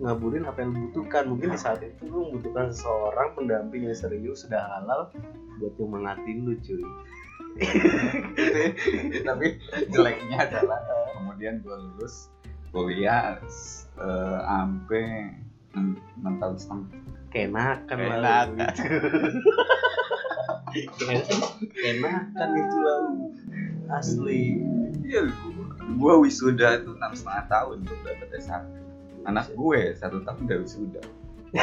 ngabulin 0.00 0.44
apa 0.48 0.58
yang 0.64 0.70
lo 0.72 0.78
butuhkan. 0.88 1.22
Mungkin 1.28 1.48
di 1.52 1.58
saat 1.60 1.80
itu 1.84 2.02
lo 2.08 2.16
membutuhkan 2.32 2.72
seseorang 2.72 3.28
pendamping 3.36 3.84
yang 3.84 3.96
serius 3.96 4.48
sudah 4.48 4.64
halal 4.64 5.12
buat 5.60 5.76
nyemangatin 5.76 6.36
lu 6.40 6.56
cuy. 6.64 6.84
Tapi 9.28 9.46
jeleknya 9.92 10.36
adalah 10.48 10.80
kemudian 11.20 11.60
gue 11.60 11.76
lulus 11.76 12.32
kuliah 12.72 13.38
sampai 14.40 15.36
enam 15.74 15.86
enam 16.22 16.34
tahun 16.38 16.56
setengah. 16.56 16.88
Kenakan 17.34 17.98
lah 18.22 18.46
Kenakan. 18.46 18.74
gitu. 20.74 21.04
kenakan 21.74 22.48
itu 22.54 22.76
lah 22.78 22.98
asli. 23.98 24.42
Iya, 25.04 25.28
gue 25.98 26.14
wisuda 26.24 26.80
itu 26.82 26.90
enam 26.96 27.12
setengah 27.12 27.44
tahun 27.50 27.76
untuk 27.84 27.98
dapet 28.06 28.28
S1 28.40 28.84
anak 29.24 29.48
gue 29.56 29.80
satu 29.96 30.20
tahun 30.24 30.38
udah 30.48 30.58
wisuda. 30.60 31.00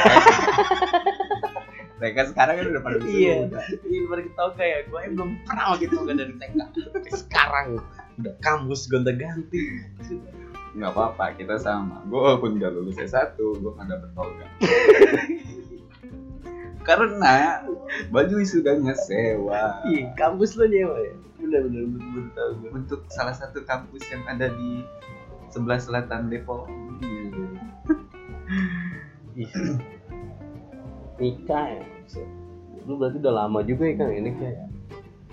Mereka 2.02 2.34
sekarang 2.34 2.54
kan 2.58 2.66
udah 2.74 2.82
pada 2.82 2.96
wisuda. 2.98 3.14
Iya. 3.14 3.62
ini 3.86 3.96
baru 4.10 4.20
kita 4.26 4.34
tahu 4.34 4.50
kayak 4.58 4.78
gue 4.90 4.98
yang 4.98 5.12
belum 5.14 5.30
kenal 5.46 5.70
gitu 5.78 5.96
kan 6.02 6.14
dari 6.18 6.34
TK 6.34 6.54
sekarang. 7.14 7.78
Udah. 8.18 8.32
Kampus 8.42 8.90
gonta 8.90 9.14
ganti 9.14 9.62
nggak 10.72 10.92
apa-apa 10.92 11.36
kita 11.36 11.60
sama. 11.60 12.00
Gue 12.08 12.20
walaupun 12.20 12.56
udah 12.56 12.70
lulus 12.72 12.96
S1 12.96 13.36
gue 13.36 13.72
kan 13.76 13.86
dapet 13.88 14.10
program. 14.16 14.50
Karena 16.88 17.62
baju 18.10 18.34
wisudanya 18.40 18.96
sewa. 18.96 19.84
Iya 19.86 20.10
kampus 20.16 20.56
lo 20.58 20.66
nyewa 20.66 20.98
ya 20.98 21.14
bener 21.42 21.66
bener 21.66 21.82
bener, 21.90 22.24
tahu 22.38 22.50
gue 22.62 22.70
untuk 22.70 23.02
salah 23.10 23.34
satu 23.34 23.66
kampus 23.66 24.06
yang 24.14 24.22
ada 24.30 24.46
di 24.54 24.86
sebelah 25.50 25.82
selatan 25.82 26.30
Depok. 26.30 26.70
Nikah 31.18 31.66
ya 31.66 31.82
lu 32.82 32.98
berarti 32.98 33.22
udah 33.22 33.46
lama 33.46 33.62
juga 33.62 33.86
ya 33.86 33.94
kang 33.94 34.10
ini 34.10 34.30
kayak 34.34 34.58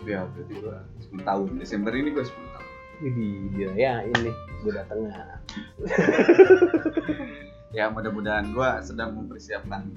ya? 0.06 0.22
Berarti 0.30 0.54
gue 0.54 0.78
10 1.18 1.28
tahun. 1.28 1.48
Desember 1.58 1.92
ini 1.98 2.14
gue 2.14 2.24
10 2.24 2.30
tahun 2.30 2.49
Widih, 3.00 3.48
dia 3.56 3.70
ya 3.80 3.94
ini 4.04 4.32
gue 4.60 4.72
datang 4.76 5.08
ya. 7.72 7.88
mudah-mudahan 7.88 8.52
gue 8.52 8.70
sedang 8.84 9.16
mempersiapkan 9.16 9.88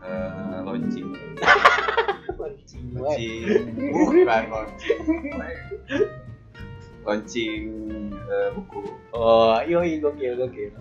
eh, 0.00 0.58
launching 0.64 1.12
Launching 2.40 2.84
launching 2.96 3.44
bukan 3.92 4.44
launching 4.48 5.00
launching 7.04 7.62
eh, 8.16 8.48
buku 8.56 8.80
Oh, 9.12 9.60
yoi 9.60 10.00
gokil 10.00 10.40
gokil. 10.40 10.72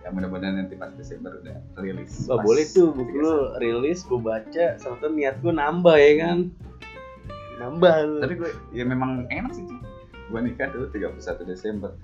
ya 0.00 0.14
mudah-mudahan 0.14 0.62
nanti 0.62 0.78
pas 0.78 0.94
Desember 0.94 1.34
udah 1.42 1.58
rilis 1.82 2.30
Wah 2.30 2.38
Pas 2.38 2.46
boleh 2.46 2.62
tuh 2.70 2.94
buku 2.94 3.10
31. 3.10 3.26
lu 3.26 3.34
rilis, 3.58 4.06
gue 4.06 4.22
baca, 4.22 4.66
sama 4.78 4.94
tuh 5.02 5.10
niat 5.10 5.42
gue 5.42 5.50
nambah 5.50 5.96
ya 5.98 6.12
kan. 6.22 6.38
Nambah 7.58 7.94
lu. 8.06 8.18
tapi 8.22 8.34
gue 8.38 8.50
ya 8.70 8.86
memang 8.86 9.26
enak 9.26 9.50
sih. 9.50 9.66
Gue 10.26 10.40
nikah 10.42 10.68
dulu 10.74 10.90
31 10.90 11.46
Desember 11.46 11.94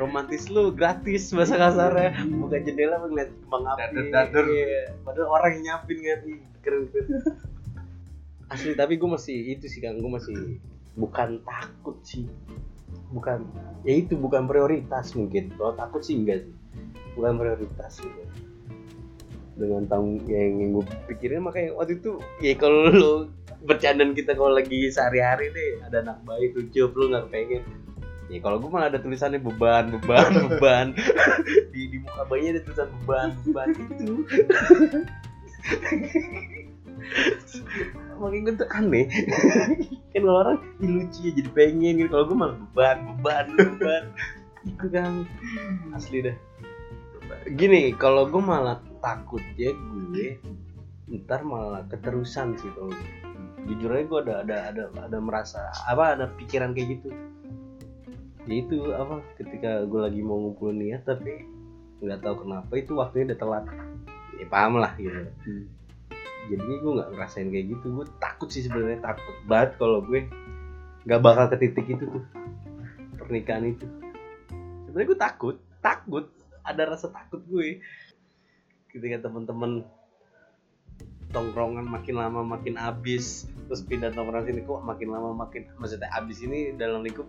romantis 0.00 0.48
lu 0.48 0.72
gratis 0.72 1.30
bahasa 1.30 1.54
kasarnya. 1.54 2.24
Buka 2.26 2.58
jendela 2.64 2.96
ngeliat 3.06 3.30
kembang 3.44 3.64
api. 3.70 3.78
Dadur-dadur. 3.78 4.44
Iya. 4.50 4.82
Padahal 5.04 5.28
orang 5.30 5.50
yang 5.52 5.62
nyapin 5.68 5.98
kan 6.00 6.20
keren 6.64 6.84
keren. 6.90 7.06
Asli 8.52 8.72
tapi 8.76 9.00
gue 9.00 9.08
masih 9.08 9.56
itu 9.56 9.64
sih 9.68 9.80
kan 9.80 9.96
gue 9.96 10.10
masih 10.10 10.60
bukan 10.92 11.40
takut 11.40 11.96
sih 12.04 12.28
bukan 13.12 13.48
ya 13.84 13.96
itu 13.96 14.12
bukan 14.16 14.44
prioritas 14.44 15.16
mungkin 15.16 15.52
kalau 15.56 15.72
takut 15.72 16.04
sih 16.04 16.20
enggak 16.20 16.44
sih 16.44 16.54
bukan 17.16 17.40
prioritas 17.40 18.00
gitu 18.00 18.22
dengan 19.56 19.84
tanggung 19.88 20.20
yang, 20.28 20.60
yang 20.60 20.70
gue 20.76 20.84
pikirin 21.12 21.44
makanya 21.44 21.76
waktu 21.76 22.00
itu 22.00 22.20
ya 22.44 22.52
kalau 22.56 22.92
lo 22.92 23.12
bercandaan 23.62 24.12
kita 24.12 24.34
kalau 24.34 24.54
lagi 24.54 24.90
sehari-hari 24.90 25.54
deh 25.54 25.70
ada 25.86 26.02
anak 26.02 26.18
bayi 26.26 26.50
tujuh 26.54 26.90
lu 26.92 27.14
nggak 27.14 27.30
pengen. 27.30 27.62
Ya 28.30 28.40
kalau 28.40 28.56
gue 28.62 28.70
malah 28.72 28.88
ada 28.88 28.96
tulisannya 28.96 29.42
beban 29.42 29.92
beban 29.98 30.30
beban. 30.50 30.86
Di 31.70 31.80
di 31.90 31.98
muka 32.00 32.22
bayinya 32.26 32.58
ada 32.58 32.62
tulisan 32.64 32.88
beban 33.02 33.28
beban 33.44 33.68
itu 33.76 34.12
makin 38.22 38.46
gue 38.46 38.54
tuh 38.54 38.70
aneh. 38.70 39.06
Kan 40.14 40.22
kalau 40.22 40.40
orang 40.46 40.58
"Ih, 40.78 40.88
lucu 40.88 41.18
ya 41.26 41.30
jadi 41.34 41.50
pengen 41.50 41.98
gitu. 41.98 42.10
Kalau 42.14 42.24
gue 42.30 42.38
malah 42.38 42.56
beban 42.56 42.96
beban 43.18 43.46
beban. 43.58 44.02
Itu 44.62 44.86
kan. 44.88 45.12
Asli 45.92 46.22
dah. 46.22 46.36
Gini 47.58 47.90
kalau 47.98 48.30
gue 48.30 48.42
malah 48.42 48.78
takut 49.02 49.42
ya 49.58 49.74
gue 49.74 50.38
ntar 51.10 51.42
malah 51.42 51.82
keterusan 51.90 52.54
sih 52.56 52.70
kalau 52.72 52.94
gue. 52.94 53.21
Jujur 53.66 53.94
aja 53.94 54.04
gue 54.04 54.20
ada 54.26 54.34
ada 54.42 54.56
ada 54.74 54.82
ada 54.90 55.18
merasa 55.22 55.70
apa 55.86 56.18
ada 56.18 56.26
pikiran 56.34 56.74
kayak 56.74 56.98
gitu. 56.98 57.08
Ya 58.50 58.54
itu 58.58 58.90
apa 58.90 59.22
ketika 59.38 59.86
gue 59.86 60.00
lagi 60.02 60.20
mau 60.22 60.38
ngumpulin 60.42 60.82
niat 60.82 61.06
tapi 61.06 61.46
nggak 62.02 62.18
tahu 62.26 62.42
kenapa 62.42 62.72
itu 62.74 62.92
waktunya 62.98 63.32
udah 63.32 63.38
telat. 63.38 63.64
Ya 64.38 64.46
paham 64.50 64.82
lah 64.82 64.92
gitu. 64.98 65.14
Jadinya 66.50 66.76
gue 66.82 66.92
nggak 66.98 67.10
ngerasain 67.14 67.48
kayak 67.54 67.66
gitu. 67.78 67.86
Gue 68.02 68.06
takut 68.18 68.48
sih 68.50 68.66
sebenarnya 68.66 68.98
takut 68.98 69.36
banget 69.46 69.78
kalau 69.78 70.02
gue 70.02 70.26
nggak 71.06 71.20
bakal 71.22 71.46
ke 71.54 71.56
titik 71.62 71.86
itu 71.86 72.04
tuh 72.06 72.24
pernikahan 73.22 73.70
itu. 73.70 73.86
Sebenarnya 74.90 75.06
gue 75.06 75.20
takut 75.22 75.56
takut 75.78 76.26
ada 76.66 76.82
rasa 76.90 77.14
takut 77.14 77.42
gue. 77.46 77.78
Ketika 78.90 79.30
teman-teman 79.30 79.86
tongkrongan 81.32 81.88
makin 81.88 82.20
lama 82.20 82.44
makin 82.44 82.76
habis 82.76 83.48
terus 83.66 83.80
pindah 83.82 84.12
tongkrongan 84.12 84.52
sini 84.52 84.60
kok 84.64 84.84
makin 84.84 85.08
lama 85.10 85.32
makin 85.32 85.64
maksudnya 85.80 86.08
habis 86.12 86.44
ini 86.44 86.76
dalam 86.76 87.02
lingkup 87.02 87.26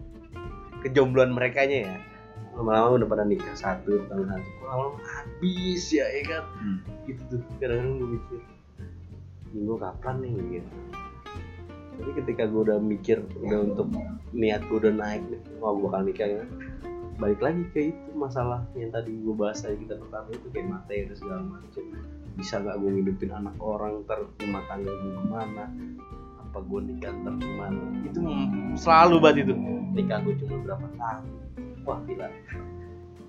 kejombloan 0.84 1.32
mereka 1.32 1.64
ya? 1.64 1.96
Lama-lama 2.54 3.02
udah 3.02 3.08
pada 3.10 3.24
nikah 3.26 3.56
satu 3.58 4.04
tahun 4.12 4.30
satu 4.30 4.48
kok 4.60 4.66
lama-lama 4.68 5.00
habis 5.02 5.84
ya 5.90 6.06
ya 6.06 6.22
kan? 6.28 6.44
Hmm. 6.60 6.78
gitu 7.08 7.22
tuh 7.32 7.42
kadang-kadang 7.58 7.96
gue 7.98 8.10
mikir 8.20 8.40
minggu 9.56 9.76
kapan 9.80 10.16
nih? 10.22 10.32
Gitu. 10.60 10.72
Tapi 11.94 12.12
ketika 12.20 12.44
gue 12.50 12.62
udah 12.68 12.78
mikir 12.84 13.18
udah 13.42 13.60
untuk 13.64 13.88
niat 14.36 14.62
gue 14.68 14.78
udah 14.78 14.94
naik 14.94 15.24
nih 15.32 15.42
mau 15.64 15.74
gue 15.78 15.88
bakal 15.88 16.02
nikah 16.04 16.28
ya 16.28 16.44
balik 17.22 17.40
lagi 17.42 17.64
ke 17.72 17.94
itu 17.94 18.12
masalah 18.18 18.66
yang 18.74 18.90
tadi 18.90 19.14
gue 19.14 19.36
bahas 19.38 19.62
tadi 19.62 19.78
kita 19.86 20.02
pertama 20.02 20.30
itu 20.34 20.48
kayak 20.50 20.68
materi 20.70 21.06
dan 21.06 21.16
segala 21.18 21.42
macem 21.46 21.84
bisa 22.34 22.56
nggak 22.58 22.76
gue 22.82 22.90
ngidupin 22.90 23.32
anak 23.32 23.56
orang 23.62 24.02
ntar 24.06 24.26
rumah 24.42 24.64
tangga 24.66 24.90
gue 24.90 25.12
ke 25.14 25.24
mana 25.30 25.66
apa 26.54 26.70
gue 26.70 26.80
nikah 26.86 27.10
ntar 27.26 27.34
ke 27.42 27.50
mana? 27.58 27.82
Itu 28.06 28.20
selalu 28.78 29.16
banget 29.18 29.50
itu. 29.50 29.58
Nikah 29.98 30.22
gue 30.22 30.38
cuma 30.46 30.56
berapa 30.62 30.86
tahun. 31.02 31.26
Wah 31.82 31.98
gila. 32.06 32.30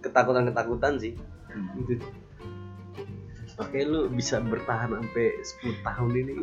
Ketakutan 0.04 0.44
ketakutan 0.52 0.92
sih. 1.00 1.16
Hmm. 1.48 1.88
gitu 1.88 2.04
Makanya 3.56 3.84
lu 3.88 4.00
bisa 4.12 4.44
bertahan 4.44 4.92
sampai 4.92 5.40
10 5.40 5.88
tahun 5.88 6.12
ini. 6.20 6.34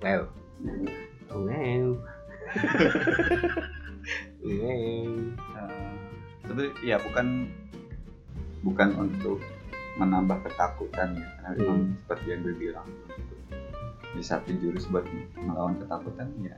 Wow 0.00 0.32
Wow 1.28 1.44
Wow 1.44 1.88
Eh, 4.48 5.20
tapi 6.48 6.72
ya 6.80 6.96
bukan 6.98 7.52
bukan 8.64 8.88
untuk 8.96 9.38
menambah 9.98 10.38
ketakutan 10.46 11.14
ya 11.18 11.28
karena 11.42 11.54
memang 11.58 11.78
Hmm. 11.84 11.94
seperti 12.00 12.26
yang 12.30 12.40
gue 12.46 12.54
bilang 12.56 12.88
di 14.08 14.22
satu 14.24 14.50
jurus 14.56 14.88
buat 14.88 15.04
melawan 15.36 15.76
ketakutan 15.78 16.28
ya 16.40 16.56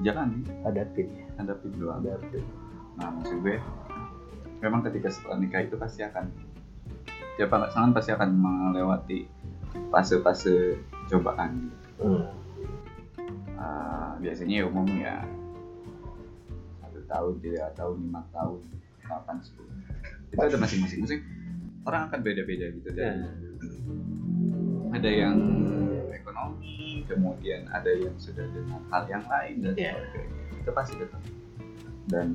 jangan 0.00 0.44
ya 0.46 1.24
hadapin 1.36 1.72
doang 1.76 2.00
Hadapin 2.04 2.44
nah 2.94 3.10
maksud 3.10 3.42
gue 3.42 3.56
memang 4.62 4.80
ketika 4.86 5.08
setelah 5.10 5.40
nikah 5.40 5.66
itu 5.66 5.74
pasti 5.76 6.06
akan 6.06 6.30
ya 7.36 7.50
pasangan 7.50 7.90
pasti 7.90 8.10
akan 8.14 8.30
melewati 8.38 9.26
fase-fase 9.90 10.78
cobaan 11.10 11.68
gitu. 11.98 12.06
hmm. 12.06 12.24
Ah, 13.58 14.14
biasanya 14.20 14.62
ya 14.62 14.64
umum 14.68 14.86
ya 14.94 15.24
tahun 17.06 17.34
tiga 17.40 17.70
tahun 17.74 17.96
lima 18.02 18.22
tahun 18.30 18.60
delapan 19.00 19.36
sepuluh 19.40 19.72
itu 20.32 20.40
ada 20.40 20.56
masing-masing 20.56 21.00
musik 21.02 21.20
orang 21.84 22.08
akan 22.08 22.20
beda-beda 22.20 22.66
gitu 22.72 22.88
dan 22.92 23.16
Ya. 23.24 23.28
ada 24.94 25.10
yang 25.10 25.36
ekonomi 26.10 27.02
kemudian 27.04 27.66
ada 27.68 27.90
yang 27.90 28.14
sudah 28.16 28.46
dengan 28.48 28.80
hal 28.88 29.04
yang 29.06 29.24
lain 29.26 29.54
dan 29.60 29.74
Ya. 29.74 29.92
sebagainya 29.92 30.42
itu 30.62 30.70
pasti 30.72 30.94
tetap 30.96 31.20
dan 32.08 32.26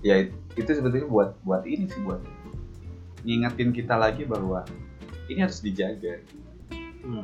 ya 0.00 0.24
itu 0.54 0.70
sebetulnya 0.70 1.08
buat 1.08 1.36
buat 1.42 1.64
ini 1.64 1.88
sih 1.88 2.00
buat 2.02 2.20
ngingetin 3.24 3.72
kita 3.72 3.96
lagi 3.96 4.24
bahwa 4.24 4.64
ini 5.28 5.40
harus 5.40 5.60
dijaga 5.60 6.20
Hmm. 7.04 7.20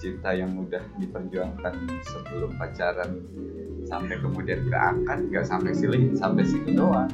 cinta 0.00 0.32
yang 0.32 0.56
udah 0.56 0.80
diperjuangkan 0.96 1.74
sebelum 2.08 2.56
pacaran 2.56 3.20
sampai 3.90 4.16
kemudian 4.22 4.62
ke 4.64 4.76
akad 4.78 5.18
nggak 5.28 5.44
sampai 5.44 5.74
sini 5.74 6.14
sampai 6.14 6.46
situ 6.46 6.70
doang 6.72 7.10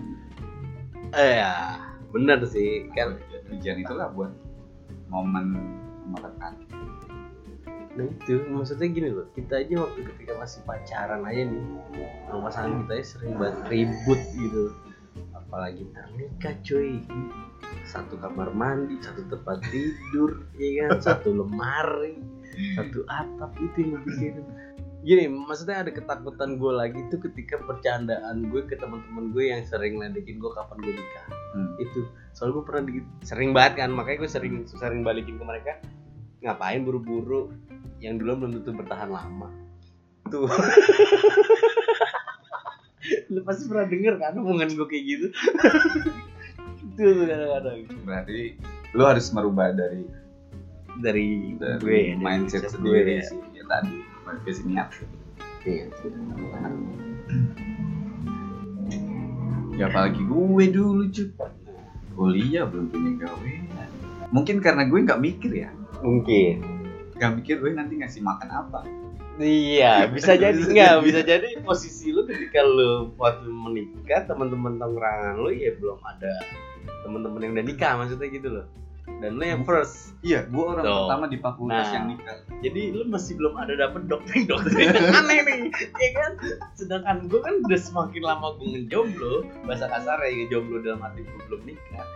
Eh, 1.14 1.38
ya, 1.40 1.80
bener 2.12 2.42
sih 2.44 2.90
kan. 2.92 3.16
tujuan 3.46 3.78
itulah 3.78 4.10
buat 4.10 4.34
momen 5.06 5.54
melekat 6.10 6.52
Nah 7.96 8.04
itu 8.04 8.42
maksudnya 8.52 8.92
gini 8.92 9.08
loh, 9.08 9.24
kita 9.32 9.64
aja 9.64 9.80
waktu 9.80 10.04
ketika 10.04 10.36
masih 10.36 10.60
pacaran 10.68 11.24
aja 11.24 11.48
nih, 11.48 11.64
sama 12.28 12.40
pasangan 12.44 12.84
kita 12.84 12.92
aja 12.92 13.06
sering 13.06 13.34
banget 13.40 13.56
ribut 13.72 14.20
gitu. 14.36 14.62
Apalagi 15.32 15.88
nikah 16.12 16.52
cuy. 16.60 17.00
Satu 17.88 18.20
kamar 18.20 18.52
mandi, 18.52 19.00
satu 19.00 19.24
tempat 19.30 19.64
tidur, 19.72 20.44
ya 20.60 20.90
kan, 20.90 21.00
satu 21.08 21.32
lemari, 21.32 22.20
satu 22.76 23.06
atap 23.08 23.54
itu 23.64 23.94
yang 23.94 24.02
pikirin. 24.04 24.44
Gini, 25.06 25.30
maksudnya 25.30 25.86
ada 25.86 25.94
ketakutan 25.94 26.58
gue 26.58 26.72
lagi 26.74 26.98
tuh 27.14 27.22
ketika 27.22 27.62
bercandaan 27.62 28.50
gue 28.50 28.66
ke 28.66 28.74
teman-teman 28.74 29.30
gue 29.30 29.54
yang 29.54 29.62
sering 29.62 30.02
ledekin 30.02 30.42
gue 30.42 30.50
kapan 30.50 30.82
gue 30.82 30.98
nikah. 30.98 31.26
Hmm. 31.54 31.78
Itu, 31.78 32.10
soalnya 32.34 32.58
gue 32.58 32.64
pernah 32.66 32.82
di- 32.90 33.06
sering 33.22 33.54
banget 33.54 33.86
kan, 33.86 33.94
makanya 33.94 34.26
gue 34.26 34.30
sering 34.34 34.66
sering 34.66 35.06
balikin 35.06 35.38
ke 35.38 35.46
mereka. 35.46 35.78
Ngapain 36.42 36.82
buru-buru? 36.82 37.54
Yang 38.02 38.26
dulu 38.26 38.32
belum 38.34 38.50
tentu 38.58 38.74
bertahan 38.74 39.06
lama. 39.06 39.46
Tuh. 40.26 40.50
Lu 43.30 43.46
pasti 43.46 43.70
pernah 43.70 43.86
denger 43.86 44.18
kan 44.18 44.34
omongan 44.34 44.74
gue 44.74 44.86
kayak 44.90 45.04
gitu? 45.06 45.26
Itu 46.98 47.10
tuh 47.14 47.26
kadang-kadang. 47.30 47.78
Berarti 48.02 48.58
lu 48.96 49.04
harus 49.04 49.28
merubah 49.36 49.76
dari 49.76 50.08
dari, 51.04 51.52
dari 51.60 51.84
gue 51.84 51.92
ya, 51.92 52.16
mindset 52.16 52.64
mindset 52.64 52.72
sendiri 52.72 53.04
gue 53.04 53.20
ya. 53.20 53.28
sih 53.28 53.36
ya 53.52 53.64
tadi 53.68 54.15
modifikasi 54.26 54.62
niat 54.66 54.90
Iya. 55.66 55.90
ya 59.76 59.84
apalagi 59.90 60.22
gue 60.22 60.64
dulu 60.70 61.02
cuy 61.10 61.26
kuliah 62.16 62.64
belum 62.64 62.86
punya 62.88 63.12
gawe 63.26 63.52
mungkin 64.32 64.58
karena 64.58 64.88
gue 64.88 64.98
nggak 65.06 65.22
mikir 65.22 65.52
ya. 65.54 65.70
Mungkin. 66.02 66.60
Nggak 67.16 67.32
mikir 67.40 67.54
gue 67.62 67.70
nanti 67.72 67.94
ngasih 68.00 68.22
makan 68.24 68.48
apa. 68.50 68.80
Iya, 69.36 70.08
bisa 70.08 70.32
jadi 70.42 70.56
jadi. 70.56 71.04
bisa 71.04 71.20
jadi 71.22 71.60
posisi 71.60 72.08
lu 72.10 72.24
ketika 72.24 72.64
lu 72.64 73.12
waktu 73.20 73.46
menikah, 73.52 74.24
teman-teman 74.24 74.80
tongkrongan 74.80 75.44
lu 75.44 75.50
ya 75.52 75.76
belum 75.76 76.00
ada 76.02 76.32
teman-teman 77.04 77.40
yang 77.44 77.52
udah 77.54 77.66
nikah 77.66 77.92
maksudnya 78.00 78.28
gitu 78.32 78.48
loh. 78.50 78.66
Dan 79.06 79.38
lu 79.38 79.44
yang 79.46 79.62
first. 79.62 80.12
iya 80.20 80.42
gue 80.44 80.58
orang 80.60 80.82
Tuh. 80.82 81.06
pertama 81.06 81.24
di 81.30 81.38
fakultas 81.38 81.86
Nah. 81.86 81.94
yang 81.94 82.06
nikah 82.10 82.36
Jadi 82.60 82.82
lu 82.90 83.04
masih 83.06 83.32
belum 83.38 83.54
ada 83.54 83.74
dapet 83.78 84.02
doktrin-doktrin 84.10 84.86
yang 84.90 85.14
aneh 85.14 85.38
nih, 85.40 85.60
ya 86.02 86.10
kan? 86.12 86.32
Sedangkan 86.74 87.16
gue 87.30 87.38
kan 87.38 87.54
udah 87.62 87.80
semakin 87.80 88.22
lama 88.22 88.58
gue 88.58 88.66
ngejomblo, 88.74 89.34
bahasa 89.64 89.86
kasar 89.86 90.18
ya 90.20 90.32
ngejomblo 90.42 90.82
dalam 90.82 91.00
arti 91.00 91.22
gue 91.22 91.40
belum 91.46 91.62
nikah. 91.64 92.06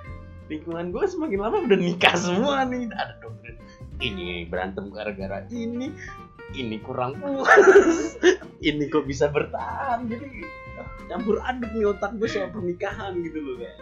Lingkungan 0.51 0.87
gue 0.91 1.05
semakin 1.07 1.39
lama 1.39 1.57
udah 1.63 1.79
nikah 1.79 2.15
semua 2.19 2.67
nih, 2.67 2.91
ada 2.91 3.15
doktrin 3.19 3.57
ini 4.01 4.49
berantem 4.49 4.89
gara-gara 4.89 5.45
ini, 5.53 5.93
ini 6.57 6.77
kurang 6.81 7.21
puas, 7.21 8.17
ini 8.67 8.89
kok 8.89 9.05
bisa 9.05 9.29
bertahan, 9.29 10.09
jadi 10.09 10.27
campur 11.07 11.37
aduk 11.45 11.71
nih 11.71 11.85
otak 11.87 12.17
gue 12.17 12.27
soal 12.27 12.49
pernikahan 12.49 13.13
gitu 13.21 13.39
loh 13.39 13.57
kan. 13.61 13.77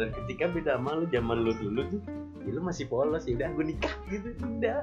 Dan 0.00 0.16
ketika 0.16 0.48
beda 0.48 0.80
sama 0.80 0.96
lu 0.96 1.04
zaman 1.12 1.44
lu 1.44 1.52
dulu 1.60 1.84
tuh, 1.92 2.00
ya 2.48 2.56
lu 2.56 2.64
masih 2.64 2.88
polos 2.88 3.28
ya 3.28 3.36
udah 3.36 3.52
gue 3.52 3.64
nikah 3.76 3.92
gitu, 4.08 4.32
udah. 4.40 4.80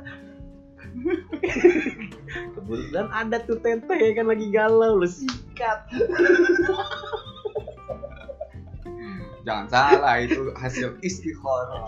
Kebetulan 2.53 3.09
ada 3.09 3.41
tuh 3.41 3.57
teteh 3.57 4.13
kan 4.13 4.29
lagi 4.29 4.45
galau 4.53 5.01
lu 5.01 5.09
sikat. 5.09 5.89
Jangan 9.47 9.67
salah 9.71 10.21
itu 10.21 10.53
hasil 10.59 10.99
istikharah 11.01 11.87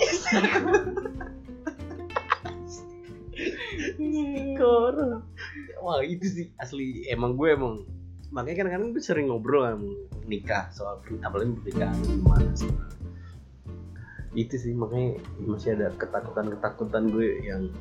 skor 4.59 4.95
wah 5.79 6.03
itu 6.03 6.25
sih 6.27 6.47
asli 6.59 7.07
emang 7.07 7.39
gue 7.39 7.55
emang 7.55 7.87
makanya 8.29 8.67
kadang-kadang 8.67 8.89
gue 8.91 9.03
sering 9.03 9.27
ngobrol 9.31 9.63
sama 9.63 9.89
nikah 10.27 10.67
soal 10.75 10.99
apalagi 11.23 11.55
pernikahan 11.63 11.97
gimana 12.03 12.51
sih 12.53 12.69
itu 14.31 14.55
sih 14.55 14.73
makanya 14.73 15.17
masih 15.41 15.73
ada 15.73 15.89
ketakutan-ketakutan 15.97 17.09
gue 17.09 17.41
yang 17.41 17.73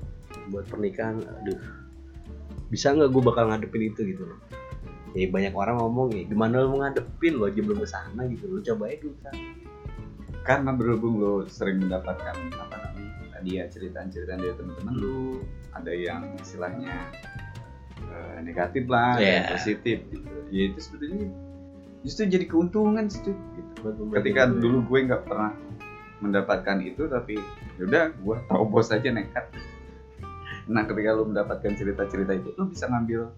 buat 0.48 0.64
pernikahan 0.66 1.20
aduh. 1.20 1.60
Bisa 2.68 2.92
nggak 2.92 3.10
gue 3.12 3.22
bakal 3.22 3.48
ngadepin 3.48 3.88
itu 3.88 4.00
gitu 4.04 4.24
loh? 4.24 4.38
Ya 5.12 5.28
banyak 5.28 5.52
orang 5.52 5.80
ngomong 5.80 6.12
ya 6.12 6.24
gimana 6.24 6.64
lo 6.64 6.72
mau 6.72 6.80
ngadepin? 6.84 7.36
Lo 7.36 7.48
aja 7.48 7.60
belum 7.60 7.80
ke 7.80 7.88
sana 7.88 8.22
gitu 8.28 8.44
lo 8.48 8.60
coba 8.60 8.88
aja 8.88 8.96
dulu 9.02 9.16
kan 9.24 9.36
karena 10.48 10.72
berhubung 10.72 11.20
lo 11.20 11.44
sering 11.44 11.84
mendapatkan 11.84 12.32
apa 12.56 12.76
namanya 12.80 13.12
tadi 13.36 13.60
ya 13.60 13.68
cerita-cerita 13.68 14.32
dari 14.32 14.56
teman-teman 14.56 14.94
lu 14.96 15.44
ada 15.76 15.92
yang 15.92 16.24
istilahnya 16.40 17.12
eh, 18.00 18.36
negatif 18.40 18.88
lah 18.88 19.20
yang 19.20 19.44
Iya. 19.44 19.52
positif 19.52 19.98
gitu. 20.08 20.32
Ya 20.48 20.62
itu 20.72 20.78
sebetulnya 20.80 21.28
justru 22.00 22.24
jadi 22.26 22.48
keuntungan 22.48 23.12
sih 23.12 23.20
gitu. 23.28 24.08
Ketika 24.08 24.48
dulu 24.48 24.88
gue 24.88 24.98
nggak 25.12 25.28
pernah 25.28 25.52
mendapatkan 26.18 26.78
itu 26.82 27.06
tapi 27.06 27.38
yaudah 27.78 28.10
gue 28.14 28.36
terobos 28.50 28.90
aja 28.90 29.08
nekat. 29.10 29.46
Nah 30.68 30.84
ketika 30.84 31.14
lu 31.14 31.30
mendapatkan 31.30 31.72
cerita-cerita 31.78 32.32
itu 32.36 32.50
lu 32.58 32.68
bisa 32.68 32.90
ngambil 32.90 33.30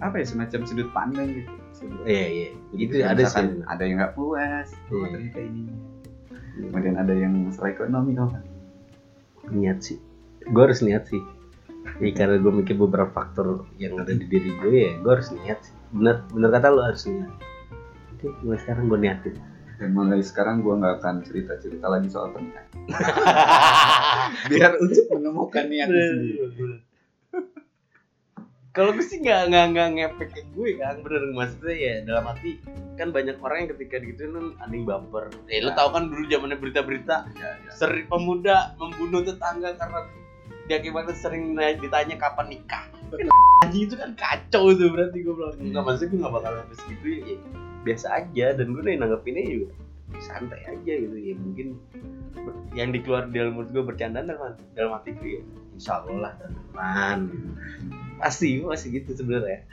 apa 0.00 0.16
ya 0.20 0.26
semacam 0.26 0.60
sudut 0.66 0.88
pandang 0.90 1.28
gitu. 1.32 1.52
Iya 2.04 2.26
iya. 2.28 2.48
Jadi 2.72 2.82
itu 2.82 2.94
kayak 3.00 3.10
ada 3.16 3.22
sih. 3.24 3.46
ada 3.64 3.82
yang 3.84 3.96
nggak 4.00 4.14
puas 4.16 4.68
oh 4.90 5.00
Iya. 5.00 5.08
ternyata 5.16 5.40
ini. 5.40 5.62
Kemudian 6.60 6.96
ada 7.00 7.14
yang 7.16 7.32
masalah 7.48 7.70
ekonomi 7.72 8.12
kan 8.18 8.42
niat 9.48 9.78
sih. 9.80 9.98
Gue 10.50 10.62
harus 10.68 10.84
niat 10.84 11.08
sih. 11.08 11.22
Ya 12.00 12.12
karena 12.12 12.36
gue 12.36 12.52
mikir 12.52 12.76
beberapa 12.76 13.08
faktor 13.08 13.64
yang 13.80 13.96
ada 13.96 14.12
di 14.12 14.28
diri 14.28 14.52
gue 14.60 14.72
ya 14.72 14.92
gue 15.00 15.10
harus 15.10 15.30
niat 15.32 15.58
sih. 15.64 15.74
Bener 15.94 16.26
bener 16.34 16.48
kata 16.52 16.68
lo 16.68 16.82
harus 16.84 17.06
niat. 17.08 17.32
Oke 18.18 18.28
mulai 18.44 18.58
sekarang 18.60 18.90
gue 18.90 18.98
niatin 19.00 19.34
dan 19.80 19.96
mulai 19.96 20.20
sekarang 20.20 20.60
gue 20.60 20.76
nggak 20.76 21.00
akan 21.00 21.24
cerita-cerita 21.24 21.88
lagi 21.88 22.12
soal 22.12 22.28
pernikahan 22.36 22.68
biar 24.52 24.76
Ucup 24.76 25.06
menemukan 25.16 25.64
niatnya 25.72 26.04
sendiri 26.12 26.36
kalau 28.70 28.94
gue 28.94 29.02
sih 29.02 29.18
nggak 29.18 29.50
nggak 29.50 29.64
nggak 29.74 29.88
ngepek 29.98 30.28
ke 30.30 30.42
gue 30.54 30.78
kan 30.78 31.00
bener 31.02 31.32
maksudnya 31.34 31.74
ya 31.74 31.94
dalam 32.06 32.28
arti 32.30 32.60
kan 32.94 33.10
banyak 33.10 33.40
orang 33.40 33.66
yang 33.66 33.70
ketika 33.74 33.96
gitu 34.04 34.22
kan 34.30 34.46
anjing 34.62 34.84
baper 34.86 35.26
eh 35.48 35.58
lo 35.64 35.72
Ya. 35.72 35.76
tau 35.80 35.88
kan 35.90 36.12
dulu 36.12 36.22
zamannya 36.28 36.60
berita-berita 36.60 37.16
ya, 37.34 37.50
ya. 37.56 37.70
sering 37.72 38.06
pemuda 38.06 38.76
membunuh 38.78 39.24
tetangga 39.24 39.74
karena 39.74 40.06
dia 40.68 40.82
akibatnya 40.82 41.14
sering 41.16 41.56
ditanya 41.56 42.16
kapan 42.18 42.58
nikah 42.58 42.84
Kan 43.10 43.26
anjing 43.66 43.82
itu 43.86 43.94
kan 43.98 44.10
kacau 44.16 44.74
tuh 44.74 44.88
berarti 44.90 45.18
gue 45.22 45.34
bilang 45.34 45.54
nggak 45.58 45.84
maksudnya 45.84 46.10
gue 46.10 46.18
nggak 46.22 46.34
bakal 46.34 46.52
sampai 46.58 46.76
segitu 46.78 47.06
ya, 47.06 47.18
ya 47.22 47.36
biasa 47.80 48.06
aja 48.12 48.46
dan 48.56 48.66
gue 48.72 48.80
udah 48.82 48.94
nanggepinnya 48.98 49.44
juga 49.46 49.72
santai 50.18 50.60
aja 50.66 50.92
gitu 51.06 51.16
ya 51.16 51.34
mungkin 51.38 51.78
yang 52.74 52.90
dikeluar 52.90 53.30
di 53.30 53.38
dalam 53.38 53.54
mulut 53.54 53.70
gue 53.70 53.82
bercandaan 53.82 54.26
dalam 54.26 54.58
dalam 54.74 54.92
hati 54.98 55.14
gue 55.16 55.30
ya 55.38 55.42
insya 55.76 56.02
Allah 56.02 56.32
dan 56.42 56.50
teman 56.56 57.18
gitu. 57.30 57.48
pasti 58.20 58.60
pasti 58.60 58.86
gitu 59.00 59.10
sebenarnya. 59.16 59.64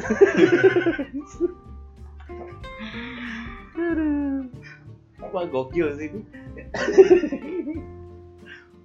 Wah 5.30 5.46
gokil 5.46 5.94
sih 5.94 6.10
ini. 6.10 6.26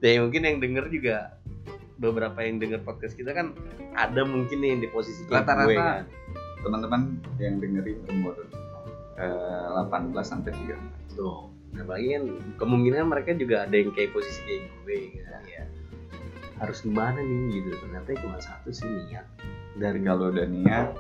ya 0.08 0.20
mungkin 0.22 0.42
yang 0.46 0.58
denger 0.62 0.86
juga 0.92 1.16
beberapa 1.96 2.36
yang 2.44 2.60
denger 2.60 2.84
podcast 2.84 3.16
kita 3.16 3.32
kan 3.32 3.56
ada 3.96 4.22
mungkin 4.28 4.60
nih 4.60 4.70
yang 4.76 4.82
di 4.84 4.90
posisi 4.92 5.24
Rata-rata. 5.32 5.72
kan. 5.72 6.04
teman-teman 6.66 7.22
yang 7.38 7.62
dengerin 7.62 8.02
umur 8.10 8.36
eh, 9.22 9.68
18 9.86 10.12
sampai 10.26 10.52
34 10.52 11.16
Tuh. 11.16 11.48
Nah, 11.76 11.84
apalagi 11.86 12.08
kan 12.16 12.24
kemungkinan 12.60 13.08
mereka 13.08 13.32
juga 13.38 13.64
ada 13.64 13.76
yang 13.76 13.94
kayak 13.96 14.12
posisi 14.12 14.40
kayak 14.44 14.68
gue 14.84 14.98
kan. 15.24 15.44
Ya. 15.48 15.64
Harus 16.60 16.84
gimana 16.84 17.20
nih 17.24 17.64
gitu. 17.64 17.70
Ternyata 17.80 18.16
cuma 18.20 18.38
satu 18.42 18.72
sih 18.72 18.88
niat. 18.88 19.28
dari 19.76 20.00
kalau 20.08 20.32
udah 20.32 20.48
niat 20.48 20.96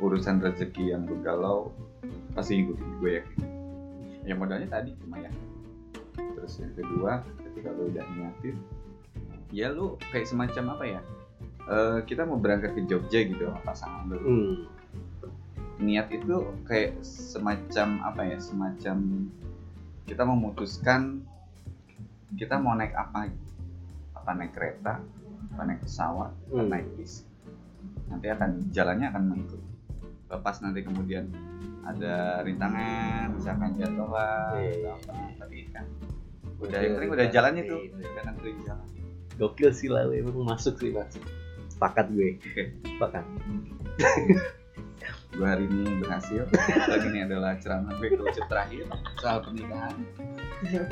urusan 0.00 0.40
rezeki 0.40 0.96
yang 0.96 1.04
bergalau 1.04 1.76
pasti 2.32 2.64
ikutin 2.64 2.90
gue 2.98 3.10
yakin 3.20 3.38
ya 4.24 4.32
modalnya 4.32 4.68
tadi 4.72 4.96
cuma 4.96 5.20
ya 5.20 5.30
terus 6.16 6.56
yang 6.56 6.72
kedua 6.72 7.20
ketika 7.52 7.68
lu 7.70 7.92
udah 7.92 8.04
niatin? 8.16 8.56
Ya 9.52 9.68
lu 9.68 10.00
kayak 10.08 10.24
semacam 10.24 10.64
apa 10.72 10.84
ya? 10.88 11.00
Eh, 11.62 11.98
kita 12.08 12.24
mau 12.24 12.40
berangkat 12.40 12.72
ke 12.72 12.88
Jogja 12.88 13.20
gitu 13.22 13.44
sama 13.44 13.60
pasangan 13.62 14.08
lu. 14.08 14.18
Hmm. 14.18 14.54
niat 15.76 16.14
itu 16.14 16.46
kayak 16.64 17.02
semacam 17.02 18.06
apa 18.06 18.22
ya? 18.24 18.38
Semacam 18.38 19.28
kita 20.06 20.22
memutuskan 20.22 21.26
kita 22.32 22.56
mau 22.56 22.72
naik 22.72 22.94
apa? 22.94 23.28
Apa 24.14 24.30
naik 24.32 24.54
kereta? 24.54 25.02
Apa 25.52 25.62
naik 25.66 25.82
pesawat? 25.82 26.30
Apa 26.48 26.54
Hmm. 26.56 26.70
naik 26.70 26.86
bis? 26.94 27.26
Nanti 28.06 28.30
akan 28.30 28.70
jalannya 28.70 29.10
akan 29.10 29.22
mengikut 29.26 29.62
lepas 30.32 30.64
nanti 30.64 30.80
kemudian 30.80 31.28
ada 31.84 32.40
rintangan 32.40 33.36
misalkan 33.36 33.76
jatuh 33.76 34.08
lah 34.08 34.56
Iya. 34.56 34.96
atau 34.96 35.12
apa 35.12 35.14
tapi 35.36 35.68
kan 35.68 35.84
udah 36.62 36.78
yang 36.78 36.92
penting 36.96 37.10
udah 37.10 37.26
jalannya 37.28 37.62
tuh 37.66 37.80
Iya. 37.82 38.06
udah 38.08 38.22
nentuin 38.24 38.58
jalan 38.62 38.86
Gokil 39.40 39.70
sih 39.72 39.88
lah, 39.88 40.04
emang 40.06 40.44
masuk 40.44 40.76
sih 40.76 40.92
mas. 40.92 41.08
Sepakat 41.72 42.12
gue. 42.12 42.36
Sepakat. 42.84 43.24
gue 45.32 45.46
hari 45.48 45.64
ini 45.64 46.04
berhasil 46.04 46.44
lagi 46.86 47.06
ini 47.08 47.24
adalah 47.24 47.56
ceramah 47.56 47.96
gue 47.96 48.12
kerucut 48.12 48.44
terakhir 48.52 48.84
soal 49.16 49.40
pernikahan 49.40 49.96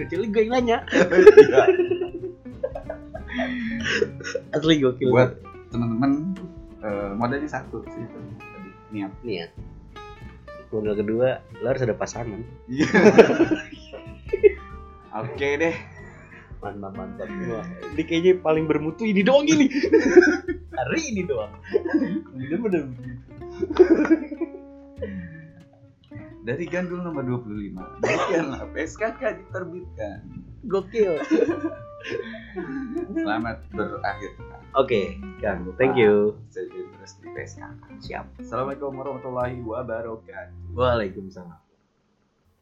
Kecuali 0.01 0.27
gue 0.33 0.43
yang 0.49 0.53
nanya. 0.57 0.79
Asli 4.51 4.81
gokil. 4.81 5.13
buat 5.13 5.37
teman-teman 5.71 6.35
eh, 6.83 7.11
modalnya 7.15 7.47
satu 7.47 7.85
sih 7.87 8.01
itu 8.01 8.19
tadi 8.41 8.71
niat 8.91 9.13
niat. 9.23 9.51
Modal 10.71 10.95
kedua, 10.97 11.43
lo 11.61 11.67
harus 11.67 11.83
ada 11.83 11.95
pasangan. 11.95 12.41
Oke 15.11 15.49
deh 15.59 15.77
Mantap 16.61 16.93
mantap. 16.93 17.25
Wah, 17.49 17.65
ini 17.97 18.03
kayaknya 18.05 18.33
paling 18.45 18.69
bermutu 18.69 19.09
ini 19.09 19.25
doang 19.25 19.49
ini. 19.49 19.65
Hari 20.77 21.03
ini 21.09 21.25
doang. 21.25 21.57
Kemudian 22.37 22.61
udah 22.61 22.83
dari 26.41 26.65
gandul 26.69 27.05
nomor 27.05 27.25
25 27.25 28.01
demikianlah 28.01 28.65
PSKK 28.73 29.21
diterbitkan 29.45 30.19
gokil. 30.69 31.21
selamat 33.13 33.61
berakhir 33.77 34.33
Oke, 34.79 35.19
Kang. 35.43 35.67
Thank 35.77 35.99
you. 35.99 36.39
saya 36.49 36.71
terus 36.71 37.13
di 37.21 37.27
PSKK 37.35 38.01
Siap. 38.01 38.27
Assalamualaikum 38.41 38.95
warahmatullahi 38.95 39.59
wabarakatuh 39.61 40.79
Waalaikumsalam. 40.79 41.70